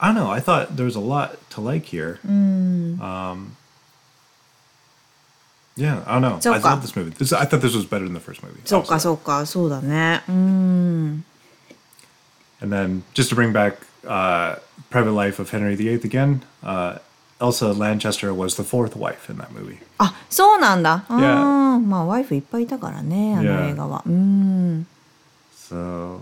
[0.01, 0.31] I don't know.
[0.31, 2.19] I thought there was a lot to like here.
[2.27, 3.01] Mm.
[3.01, 3.57] Um,
[5.77, 6.53] yeah, I don't know.
[6.53, 7.11] I love this movie.
[7.11, 8.61] This, I thought this was better than the first movie.
[8.65, 8.79] So.
[12.61, 14.57] And then just to bring back uh,
[14.91, 16.99] Private Life of Henry VIII again, uh,
[17.44, 19.78] Elsa Lanchester was the fourth wife in that movie.
[19.98, 21.80] あそうなんだあー Yeah.
[21.80, 23.72] まあワイフいっぱいいたからねあの Yeah.
[23.72, 24.86] 映画はうん
[25.70, 26.22] So,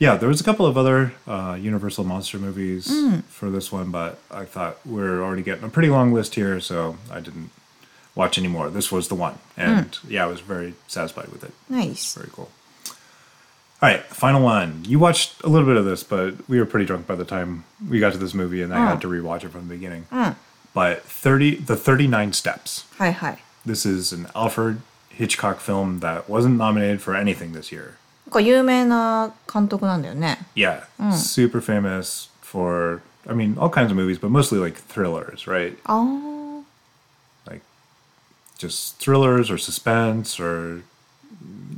[0.00, 2.90] yeah, there was a couple of other uh, Universal monster movies
[3.28, 6.96] for this one, but I thought we're already getting a pretty long list here, so
[7.10, 7.50] I didn't
[8.16, 8.68] watch any more.
[8.68, 11.52] This was the one, and yeah, I was very satisfied with it.
[11.70, 12.48] ナイス Very cool.
[13.82, 14.84] All right, final one.
[14.88, 17.62] You watched a little bit of this, but we were pretty drunk by the time
[17.88, 20.06] we got to this movie, and I had to rewatch it from the beginning.
[20.74, 22.84] But thirty, the thirty-nine steps.
[22.98, 24.80] はいはい This is an Alfred
[25.10, 27.94] Hitchcock film that wasn't nominated for anything this year.
[28.26, 30.82] なんか有名な監督なんだよね Yeah,
[31.12, 35.76] super famous for, I mean, all kinds of movies, but mostly like thrillers, right?
[35.84, 35.94] あ
[37.46, 37.62] あ Like
[38.58, 40.82] just thrillers or suspense or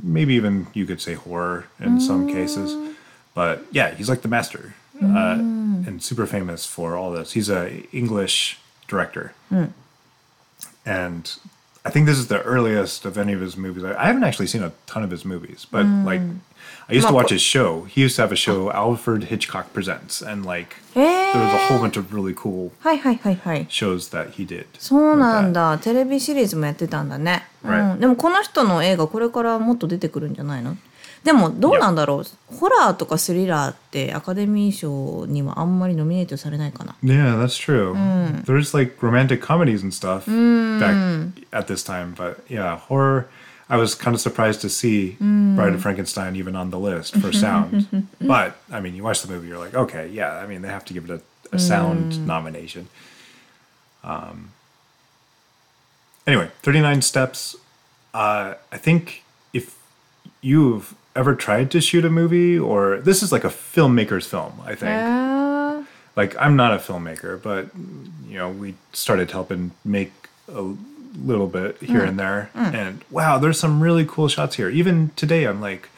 [0.06, 2.72] maybe even you could say horror in some cases.
[2.74, 2.94] Mm.
[3.34, 5.88] But yeah, he's like the master uh, mm.
[5.88, 7.34] and super famous for all this.
[7.34, 9.34] He's a English director.
[9.52, 9.72] Mm.
[10.86, 11.36] And
[11.85, 13.83] I think this is the earliest of any of his movies.
[13.85, 16.21] I, I haven't actually seen a ton of his movies, but like
[16.91, 17.85] I used to Well, watch co- his show.
[17.85, 21.33] He used to have a show, Alfred Hitchcock Presents, and like Eh.
[21.33, 24.67] there was a whole bunch of really cool はいはいはいはい shows that he did.
[24.79, 25.77] そうなん with that.
[25.77, 27.93] だテレビシリーズもやってたんだね、 Right.
[27.95, 30.77] うん、でもこの人の映画これからもっと出てくるんじゃないの
[31.25, 37.95] でもどうなんだろうホラーとかスリラーってアカデミー賞にはあんまりノミネートされないかな Yeah, that's true.
[38.45, 40.95] There's like romantic comedies and stuff back
[41.53, 43.27] at this time, but yeah, horror.
[43.69, 47.33] I was kind of surprised to see Bride of Frankenstein even on the list for
[47.33, 47.87] sound.
[48.21, 50.33] but I mean, you watch the movie, you're like, okay, yeah.
[50.43, 52.89] I mean, they have to give it a, a sound nomination.
[54.03, 54.51] Um.
[56.27, 57.57] Anyway, 39 steps.
[58.13, 59.77] Uh, I think if
[60.41, 64.76] you've ever tried to shoot a movie, or this is like a filmmaker's film, I
[64.76, 64.92] think.
[64.92, 65.26] へ
[66.16, 67.70] like I'm not a filmmaker, but
[68.28, 70.12] you know, we started helping make
[70.52, 70.76] a
[71.18, 72.10] little bit here mm.
[72.10, 72.50] and there.
[72.56, 72.74] Mm.
[72.74, 74.70] And wow, there's some really cool shots here.
[74.70, 75.90] Even today I'm like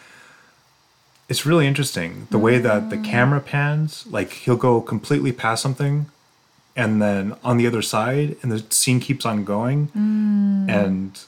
[1.30, 3.04] it's really interesting the way that the mm.
[3.04, 6.06] camera pans, like he'll go completely past something
[6.76, 9.90] and then on the other side and the scene keeps on going.
[10.70, 11.20] And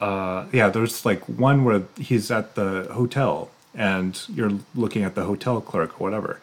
[0.00, 5.24] uh yeah, there's like one where he's at the hotel and you're looking at the
[5.24, 6.40] hotel clerk or whatever.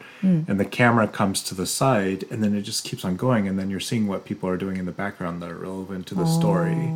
[0.47, 3.59] And the camera comes to the side and then it just keeps on going and
[3.59, 6.25] then you're seeing what people are doing in the background that are relevant to the
[6.25, 6.93] story.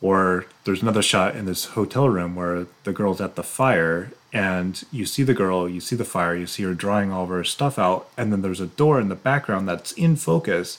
[0.00, 4.84] Or there's another shot in this hotel room where the girl's at the fire and
[4.92, 7.44] you see the girl you see the fire you see her drawing all of her
[7.44, 10.78] stuff out and then there's a door in the background that's in focus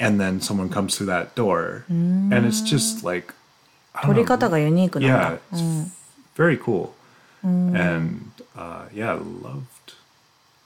[0.00, 1.84] and then someone comes through that door.
[2.32, 3.32] And it's just like
[3.95, 5.89] I 撮 don't り know, 方がユニークなん yeah だ、 it's
[6.35, 6.89] very cool
[7.43, 8.21] and
[8.55, 9.63] uh, yeah I loved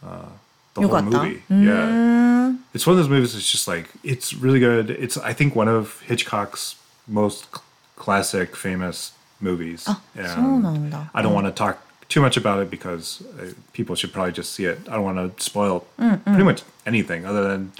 [0.03, 0.29] uh,
[0.75, 4.33] the よ whole かった movie yeah it's one of those movies that's just like it's
[4.39, 6.75] really good it's I think one of Hitchcock's
[7.07, 7.63] most cl-
[7.97, 11.77] classic famous movies あ And そうなんだ I don't want to talk
[12.09, 15.17] too much about it because uh, people should probably just see it I don't want
[15.17, 17.71] to spoil pretty much anything other than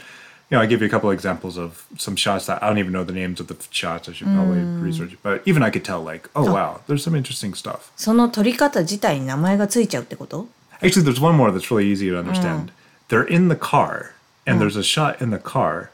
[0.51, 2.77] you know, I give you a couple of examples of some shots that I don't
[2.77, 4.07] even know the names of the shots.
[4.07, 5.19] I should probably research it.
[5.21, 7.91] But even I could tell, like, oh, wow, there's some interesting stuff.
[7.97, 10.47] その撮り方自体に名前がついちゃうってこと
[10.81, 12.71] Actually, there's one more that's really easy to understand.
[13.09, 14.13] They're in the car,
[14.45, 15.89] and there's a shot in the car,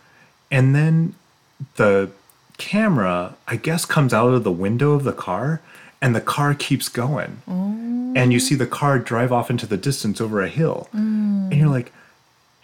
[0.51, 1.13] and then
[1.77, 2.09] the
[2.57, 5.61] camera, I guess, comes out of the window of the car,
[6.01, 7.41] and the car keeps going.
[7.47, 10.89] And you see the car drive off into the distance over a hill.
[10.91, 11.91] And you're like,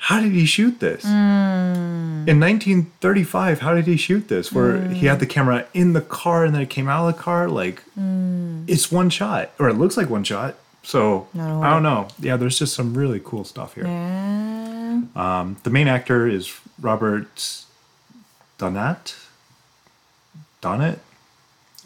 [0.08, 1.02] how did he shoot this?
[1.04, 4.52] In 1935, how did he shoot this?
[4.52, 7.22] Where he had the camera in the car and then it came out of the
[7.22, 7.48] car?
[7.48, 7.82] Like,
[8.66, 10.56] it's one shot, or it looks like one shot.
[10.82, 11.62] So, No.
[11.62, 12.08] I don't know.
[12.20, 13.86] Yeah, there's just some really cool stuff here.
[13.86, 14.74] へえ
[15.14, 17.64] Um, the main actor is Robert
[18.58, 19.14] Donat.
[20.60, 20.98] Donat.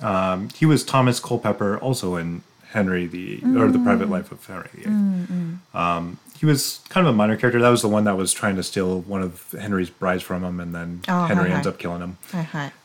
[0.03, 2.43] Um, he was Thomas Culpepper, also in
[2.73, 5.59] Henry the or the Private Life of Henry VIII.
[5.75, 7.61] Um, he was kind of a minor character.
[7.61, 10.61] That was the one that was trying to steal one of Henry's brides from him,
[10.61, 12.17] and then oh, Henry ends up killing him.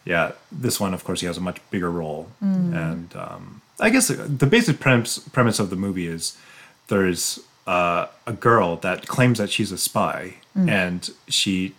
[0.06, 2.30] Yeah, this one, of course, he has a much bigger role.
[2.44, 2.76] Mm.
[2.76, 6.36] And um, I guess the basic premise, premise of the movie is
[6.88, 10.68] there's uh, a girl that claims that she's a spy, mm.
[10.68, 11.76] and she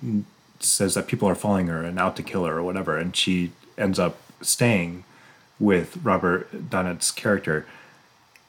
[0.61, 3.51] says that people are following her and out to kill her or whatever, and she
[3.77, 5.03] ends up staying
[5.59, 7.67] with Robert Donat's character,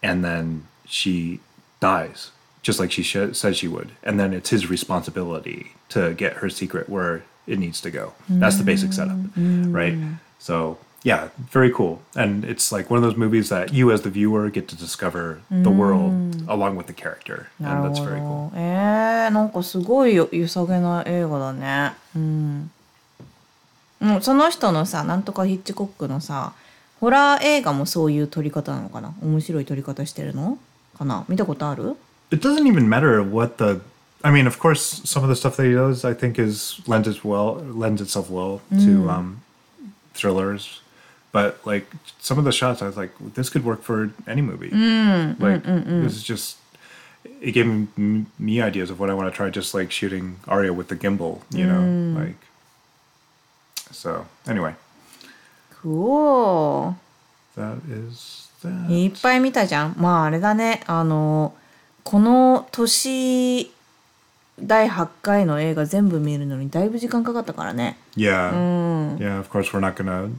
[0.03, 1.39] and then she
[1.79, 2.29] dies
[2.64, 6.50] just like she sh- said she would, and then it's his responsibility to get her
[6.50, 8.12] secret where it needs to go.
[8.28, 9.96] That's the basic setup, right?
[10.38, 12.02] So yeah, very cool.
[12.14, 15.40] And it's like one of those movies that you as the viewer get to discover
[15.50, 17.48] the world along with the character.
[17.58, 18.52] な And る that's ほ very ど cool.
[18.54, 22.70] えー、なんかすごいよ良さげな映画だねうん、
[24.02, 26.52] うん、その人のさなんとかヒッチコックのさ
[27.00, 30.58] ホラー映画もそういう撮り方なのかな面白い撮り方してるの
[30.98, 31.96] かな見たことある
[32.30, 33.80] It doesn't even matter what the
[34.22, 37.08] I mean, of course, some of the stuff that he does, I think, is lends
[37.08, 39.42] its well lends itself well to um,
[40.14, 40.80] thrillers.
[41.32, 41.86] But like
[42.18, 44.70] some of the shots, I was like, this could work for any movie.
[45.38, 46.58] like this is just
[47.40, 50.72] it gave me, me ideas of what I want to try, just like shooting Arya
[50.72, 52.36] with the gimbal, you know, like.
[53.92, 54.74] So anyway,
[55.70, 56.94] く
[57.56, 58.88] that is that.
[58.90, 61.54] いっぱい見たじゃんまああれだねあの
[62.05, 63.71] この年
[64.59, 69.17] 第8回の映画全部見るのにだいぶ時間かかったからね Yeah.
[69.17, 70.29] Yeah, of course, we're not to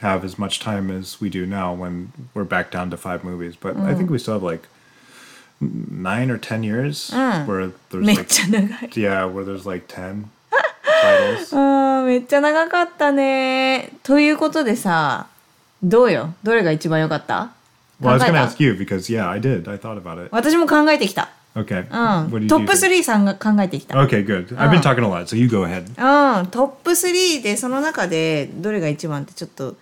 [0.00, 3.56] have as much time as we do now when we're back down to five movies.
[3.56, 4.68] But I think we still have like
[5.60, 7.10] nine or 10 years
[7.46, 10.26] where there's めっちゃ長い yeah, where there's like 10
[11.02, 11.56] titles.
[11.56, 15.26] あーめっちゃ長かったねということでさ
[15.82, 17.52] どうよどれが一番良かった
[18.00, 19.68] Well, I was going to た ask you because, yeah, I did.
[19.70, 20.28] I thought about it.
[20.32, 21.82] 私も考えてきた、Okay.
[21.82, 22.98] うんトップ think?
[22.98, 24.48] 3さんが考えてきた、Okay, good.
[24.56, 25.82] I've been talking a lot, so you go ahead.
[26.40, 29.76] うん、トップ3でその中でどれが一番ってちょっと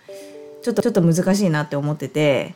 [0.63, 2.53] ちょっとちょっと難しいなって思ってて、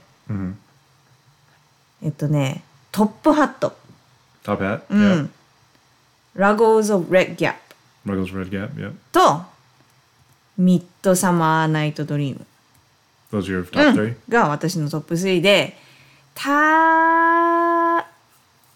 [2.03, 3.75] えっとねトップハット
[4.43, 4.81] Top hat.
[4.89, 5.29] うん、Yeah.
[6.35, 7.55] ラゴーズ・オブ・レッド・ギャッ
[8.05, 8.69] プ Ruggles Red Gap.
[8.75, 8.93] Yeah.
[9.11, 9.41] と
[10.57, 12.45] ミッドサマー・ナイト・ドリーム
[13.31, 14.15] Those are your top three?
[14.29, 15.77] が私のトップ3で
[16.35, 18.05] た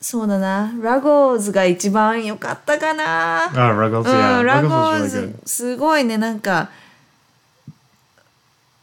[0.01, 4.01] そうだなラゴーズが一番良かったかな Ah, Ruggles.
[4.01, 4.41] う Yeah.
[4.41, 6.69] ん、ラゴーズ.すごいねなんか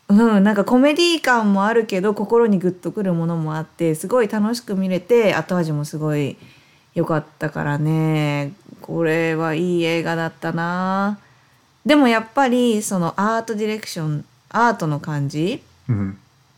[0.09, 6.37] うんなんかコメディ感もあるけど心にグッとくるものもあってすごい楽しく見れて後味もすごい
[6.95, 11.19] 良かったからねこれはいい映画だったな
[11.85, 16.15] でもやっぱりそのアートディレクションアートの感じ？Mhm.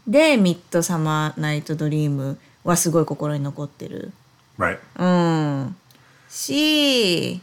[0.07, 4.12] で「ミッドサマー・ナイト・ドリーム」はすごい心に残ってる。
[4.59, 4.78] Right.
[4.99, 5.05] う
[5.66, 5.76] ん。
[6.28, 7.41] し、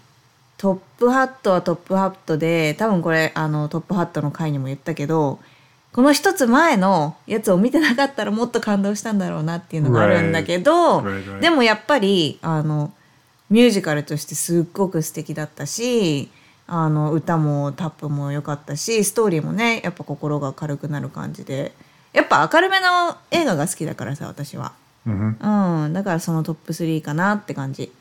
[0.57, 5.39] トップハットはトップハットで、多分これ、あの、トップハットの回にも言ったけど、
[5.93, 11.39] この一つ前のやつを見てなかったらもっと感動したんだろうなっていうのがあるんだけど、right, right.
[11.39, 12.93] でもやっぱり、あの、
[13.49, 16.29] ミュージカルとしてすっごく素敵だったし、
[16.67, 21.73] あの、歌もタップも良かったし、ストーリーもね、やっぱ心が軽くなる感じで、
[22.13, 24.73] やっぱ明るめの映画が好きだからさ、私は。
[25.07, 25.85] Mhm.
[25.85, 27.91] うん、だからそのトップ3かなって感じ。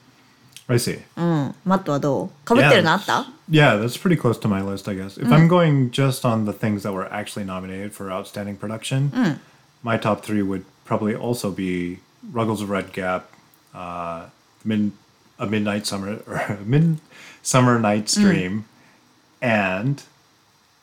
[0.69, 1.01] I see.
[1.17, 5.17] うん、マットはどうかぶってるのあった Yeah, that's pretty close to my list, I guess.
[5.17, 9.39] If I'm going just on the things that were actually nominated for outstanding production,
[9.85, 12.01] my top three would probably also be
[12.33, 13.31] Ruggles of Red Gap,
[13.73, 14.27] uh,
[14.65, 14.91] Mid,
[15.39, 16.99] A Midnight Summer or Mid
[17.46, 18.66] Summer Night's Dream,
[19.42, 20.04] and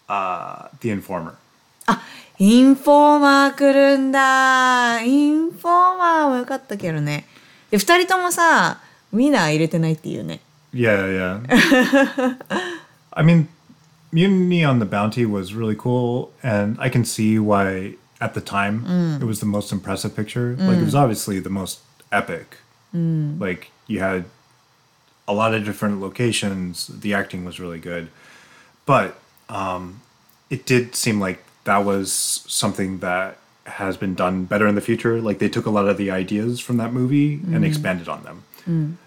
[0.09, 1.35] uh, The Informer.
[2.41, 7.25] インフォーマー来るんだインフォーマーもよかったけどね。
[7.71, 8.79] で、二人ともさ、
[9.13, 10.41] ウィナー入れてないっていうね。
[10.73, 12.37] Yeah, yeah.
[13.11, 13.49] I mean,
[14.13, 18.85] Mutiny on the Bounty was really cool, and I can see why at the time
[19.21, 20.55] it was the most impressive picture.
[20.59, 21.81] Like, it was obviously the most
[22.13, 22.59] epic.
[22.93, 24.27] Like, you had
[25.28, 28.10] a lot of different locations, the acting was really good.
[28.86, 29.18] But
[29.50, 30.02] um,
[30.50, 32.12] it did seem like that was
[32.48, 35.22] something that has been done better in the future.
[35.22, 38.98] Like, they took a lot of the ideas from that movie and expanded on them.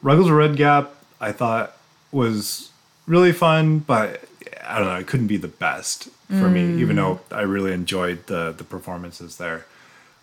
[0.00, 1.76] Ruggles of Red Gap, I thought
[2.12, 2.70] was
[3.06, 4.24] really fun, but
[4.66, 8.26] I don't know, it couldn't be the best for me, even though I really enjoyed
[8.26, 9.66] the the performances there.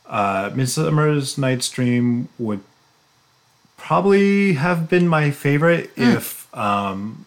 [0.07, 2.61] Uh, Midsummer's Night's Dream would
[3.77, 6.15] probably have been my favorite mm.
[6.15, 7.25] if um,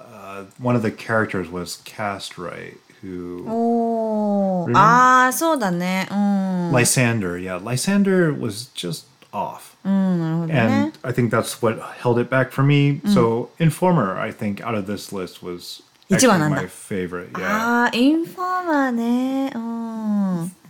[0.00, 2.76] uh, one of the characters was cast right.
[3.00, 3.44] Who?
[3.46, 5.56] Oh, ah, so.
[5.56, 6.72] Hmm.
[6.72, 9.76] Lysander, yeah, Lysander was just off.
[9.84, 12.96] Hmm, and I think that's what held it back for me.
[12.96, 13.08] Hmm.
[13.08, 17.30] So Informer, I think, out of this list was actually my favorite.
[17.38, 17.46] Yeah.
[17.48, 18.90] Ah, Informer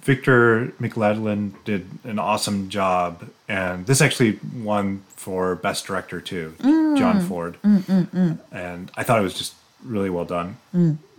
[0.03, 7.22] Victor McLaglen did an awesome job and this actually won for best director too, John
[7.28, 7.58] Ford.
[7.64, 10.58] And I thought it was just really well done.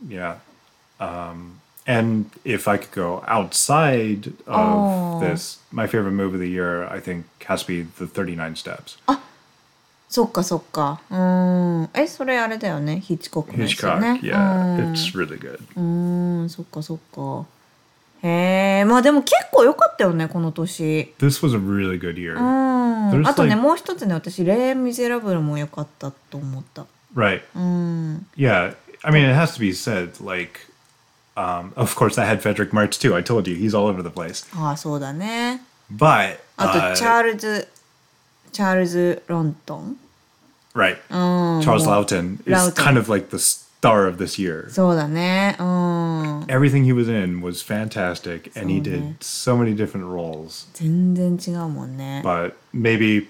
[0.07, 0.37] Yeah.
[1.01, 6.85] Um, and if I could go outside of this, my favorite move of the year,
[6.87, 8.97] I think, has to be the 39 Steps.
[10.09, 11.01] そっかそっか。
[11.11, 11.91] うーん。
[11.93, 13.01] え、それあれだよね。
[13.01, 14.01] ヒッチコックのやつよ Hitchcock.
[14.01, 14.21] ね。
[14.23, 15.59] Yeah, うん it's really good.
[15.77, 17.45] うーん、そっかそっか。
[18.23, 21.14] へえ、 まあでも結構良かったよね、この年。
[21.20, 22.36] This was a really good year.
[22.38, 23.28] うん。
[23.28, 26.86] あとね、like- もう一つね、私、レイ・ミゼラブルも良かったと思った。
[27.16, 27.42] Right.
[27.56, 28.28] うん。
[28.38, 28.76] Yeah.
[29.04, 30.60] I mean, it has to be said, like,
[31.36, 33.16] um, of course, that had Frederick March too.
[33.16, 34.46] I told you, he's all over the place.
[34.56, 35.62] ああ、そうだね。
[35.92, 37.68] But, あ uh, と、チャールズ、
[38.52, 39.98] チャールズ・ロントン。
[40.76, 40.98] right.
[41.10, 41.60] うん。
[41.62, 43.38] Charles もう Loughton is kind of like the
[43.80, 44.68] star of this year.
[46.50, 50.66] Everything he was in was fantastic and he did so many different roles.
[52.24, 53.28] But maybe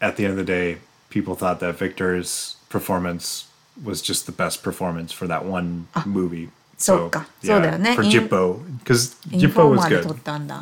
[0.00, 0.78] at the end of the day,
[1.10, 3.46] people thought that Victor's performance
[3.84, 6.50] was just the best performance for that one movie.
[6.76, 7.04] so
[7.42, 7.54] yeah,
[7.94, 10.02] For Gypo, because Gypo was good.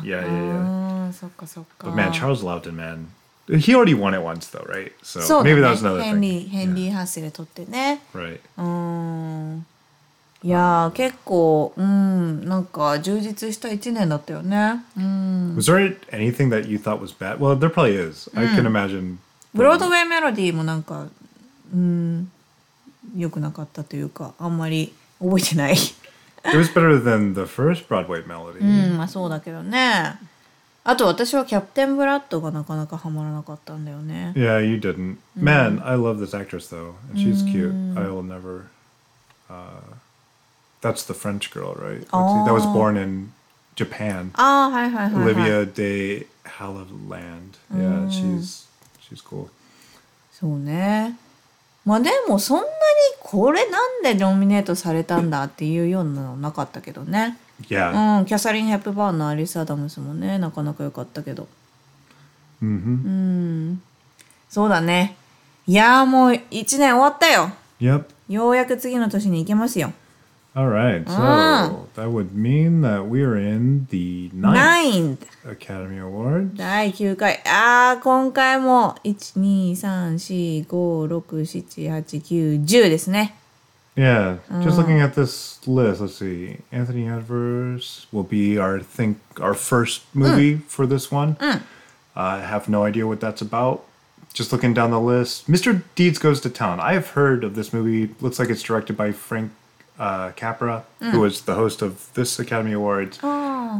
[0.05, 1.07] Yeah, yeah, yeah.
[1.79, 3.07] But man, Charles Laughton, man.
[3.48, 4.92] he already won it once though, right?
[5.02, 6.44] So, そうだ maybe ね that was another ヘンリ thing.
[6.44, 8.00] ー、ヘンリー・ハッセル撮ってね。
[8.14, 8.40] Right.
[8.58, 9.66] うん。
[10.44, 14.84] いやー、結構、うん、なんか充実した一年だったよね。
[14.96, 15.56] うん。
[15.56, 17.38] Was there anything that you thought was bad?
[17.38, 18.30] Well, there probably is.
[18.36, 19.16] I can imagine.
[19.54, 21.06] ブロードウェイメロディーもなんか、
[21.74, 22.30] うん、
[23.16, 25.72] 良くなかったというか、あんまり覚えてない。
[25.72, 28.60] It was better than the first Broadway melody.
[28.60, 30.18] うん、まあそうだけどね。
[30.85, 34.33] あと私はキャプテン・ブラッドがなかなかハマらなかったんだよね。
[34.35, 35.17] Yeah, you didn't.
[35.37, 37.71] Man, I love this actress though, and she's cute.
[37.97, 38.65] I will never.
[39.49, 39.95] Uh,
[40.81, 42.01] that's the French girl, right?
[42.11, 43.31] That was born in
[43.75, 44.31] Japan.
[44.33, 45.33] ああ、はいはいはい、はい。
[45.33, 47.53] Olivia de Havilland.
[47.73, 48.67] Yeah, she's
[48.99, 49.47] she's cool.
[50.31, 51.17] そうね。
[51.85, 52.69] まあでもそんなに
[53.21, 57.37] これなんでノミネートされたんだっていうようなのなかったけどね。
[57.61, 58.19] Yeah.
[58.19, 61.47] うん、キャサリン・ヘップバーンのアリス・アダムスもね、なかなか良かったけど。
[62.61, 63.81] hmm うん。
[64.49, 65.15] そうだね。
[65.65, 67.51] いやーもう一年終わったよ。
[67.79, 68.05] Yep.
[68.29, 69.93] ようやく次の年に行けますよ。
[70.55, 71.03] All right.
[71.05, 76.55] So that would mean that we are in the ninth 9 Academy Awards.
[76.55, 77.41] 第9回。
[77.47, 83.35] あー、今回も1、2、3、4、5、6、7、8、9、10ですね。
[83.95, 86.57] Yeah, just looking at this list, let's see.
[86.71, 91.37] Anthony Adverse will be our think our first movie for this one.
[92.15, 93.85] I have no idea what that's about.
[94.33, 95.83] Just looking down the list, Mr.
[95.93, 96.79] Deeds Goes to Town.
[96.79, 98.15] I have heard of this movie.
[98.19, 99.51] Looks like it's directed by Frank
[99.99, 103.19] uh, Capra, who was the host of this Academy Awards.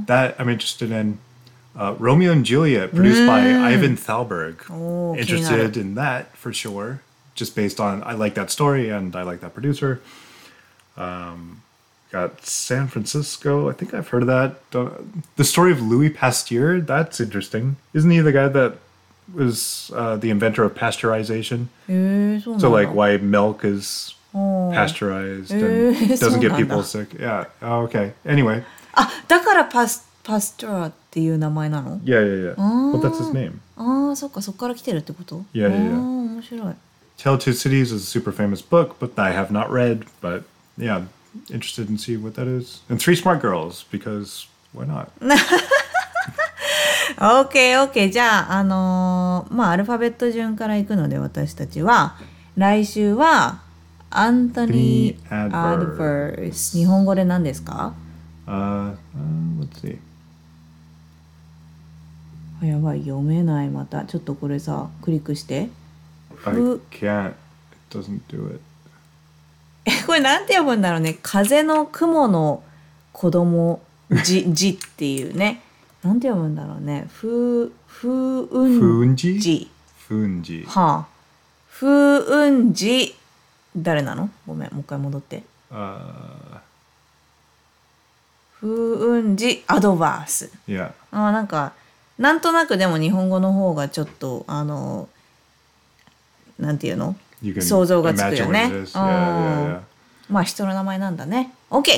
[0.05, 1.17] That I'm interested in.
[1.75, 4.63] Uh, Romeo and Juliet, produced by Irving Thalberg.
[4.69, 7.01] Oh, interested in that for sure
[7.34, 10.00] Just based on I like that story and I like that producer.
[10.96, 11.62] Um,
[12.10, 13.68] got San Francisco.
[13.68, 14.56] I think I've heard of that.
[14.70, 16.80] Don't- The story of Louis Pasteur.
[16.80, 17.76] That's interesting.
[17.94, 18.74] Isn't he the guy that
[19.32, 21.68] was uh, the inventor of pasteurization?
[21.88, 22.68] へえ、そうなんだ。
[22.68, 24.70] So like why milk is Oh.
[24.74, 26.56] pasteurized Eh, and doesn't get そうなんだ。
[26.56, 27.18] people sick.
[27.18, 27.46] Yeah.
[27.62, 28.12] Oh, okay.
[28.26, 28.62] Anyway.
[28.94, 32.56] あ、だからパス、パストラっていう名前なの Yeah, yeah, yeah.
[32.56, 33.58] Well, that's his name.
[33.76, 36.74] ああ、そっか、そっから来てるってこといやいやいやああ、面白い。
[37.22, 40.04] Tale of Two Cities is a super famous book, but I have not read.
[40.20, 40.44] But
[40.76, 41.06] yeah,
[41.50, 42.80] interested in see what that is.
[42.88, 45.10] And Three Smart Girls because why not?
[47.20, 52.16] オッケーオッケーじゃああのーまあアルファベット順からいくので私たちは
[52.56, 53.62] 来週は
[54.10, 57.94] アントニー・ Anthony ア Adverse ドバース日本語で何ですか
[58.46, 58.96] Uh, uh
[59.60, 59.98] let's see.
[62.62, 65.68] あやばい読めないまたちょっとこれさクリックして
[66.45, 66.53] I
[66.91, 67.29] can't.
[67.31, 68.59] It doesn't do it.
[69.85, 71.17] えこれなんて読むんだろうね。
[71.21, 72.63] 風の雲の
[73.11, 73.81] 子供
[74.23, 75.61] じ じっていうね。
[76.03, 77.07] なんて読むんだろうね。
[77.09, 78.09] ふふ
[78.51, 79.69] うんじ.
[80.67, 81.05] はあ。
[81.67, 83.15] ふうんじ
[83.75, 84.29] 誰なの？
[84.45, 85.43] ごめんもう一回戻って。
[85.71, 85.97] Uh,
[88.59, 90.51] ふうんじアドバース。
[90.67, 90.91] yeah.
[91.11, 91.73] あーなんか
[92.17, 95.09] なんとなくでも日本語の方がちょっとあの
[96.59, 97.15] なんていうの
[97.61, 98.69] 想像がつくよね.
[100.29, 101.89] まあ人の名前なんだね OK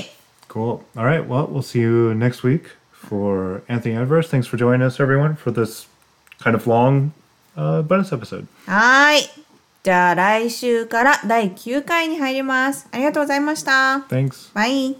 [0.49, 0.79] Cool.
[0.95, 1.21] All right.
[1.27, 4.29] Well, we'll see you next week for Anthony Adverse.
[4.29, 5.85] Thanks for joining us, everyone, for this
[6.41, 7.11] kind of long
[7.57, 8.47] uh, bonus episode.
[8.65, 9.29] はーい
[9.83, 14.51] じゃあ来週から第9回に入りますありがとうございました Thanks.
[14.55, 14.95] バイ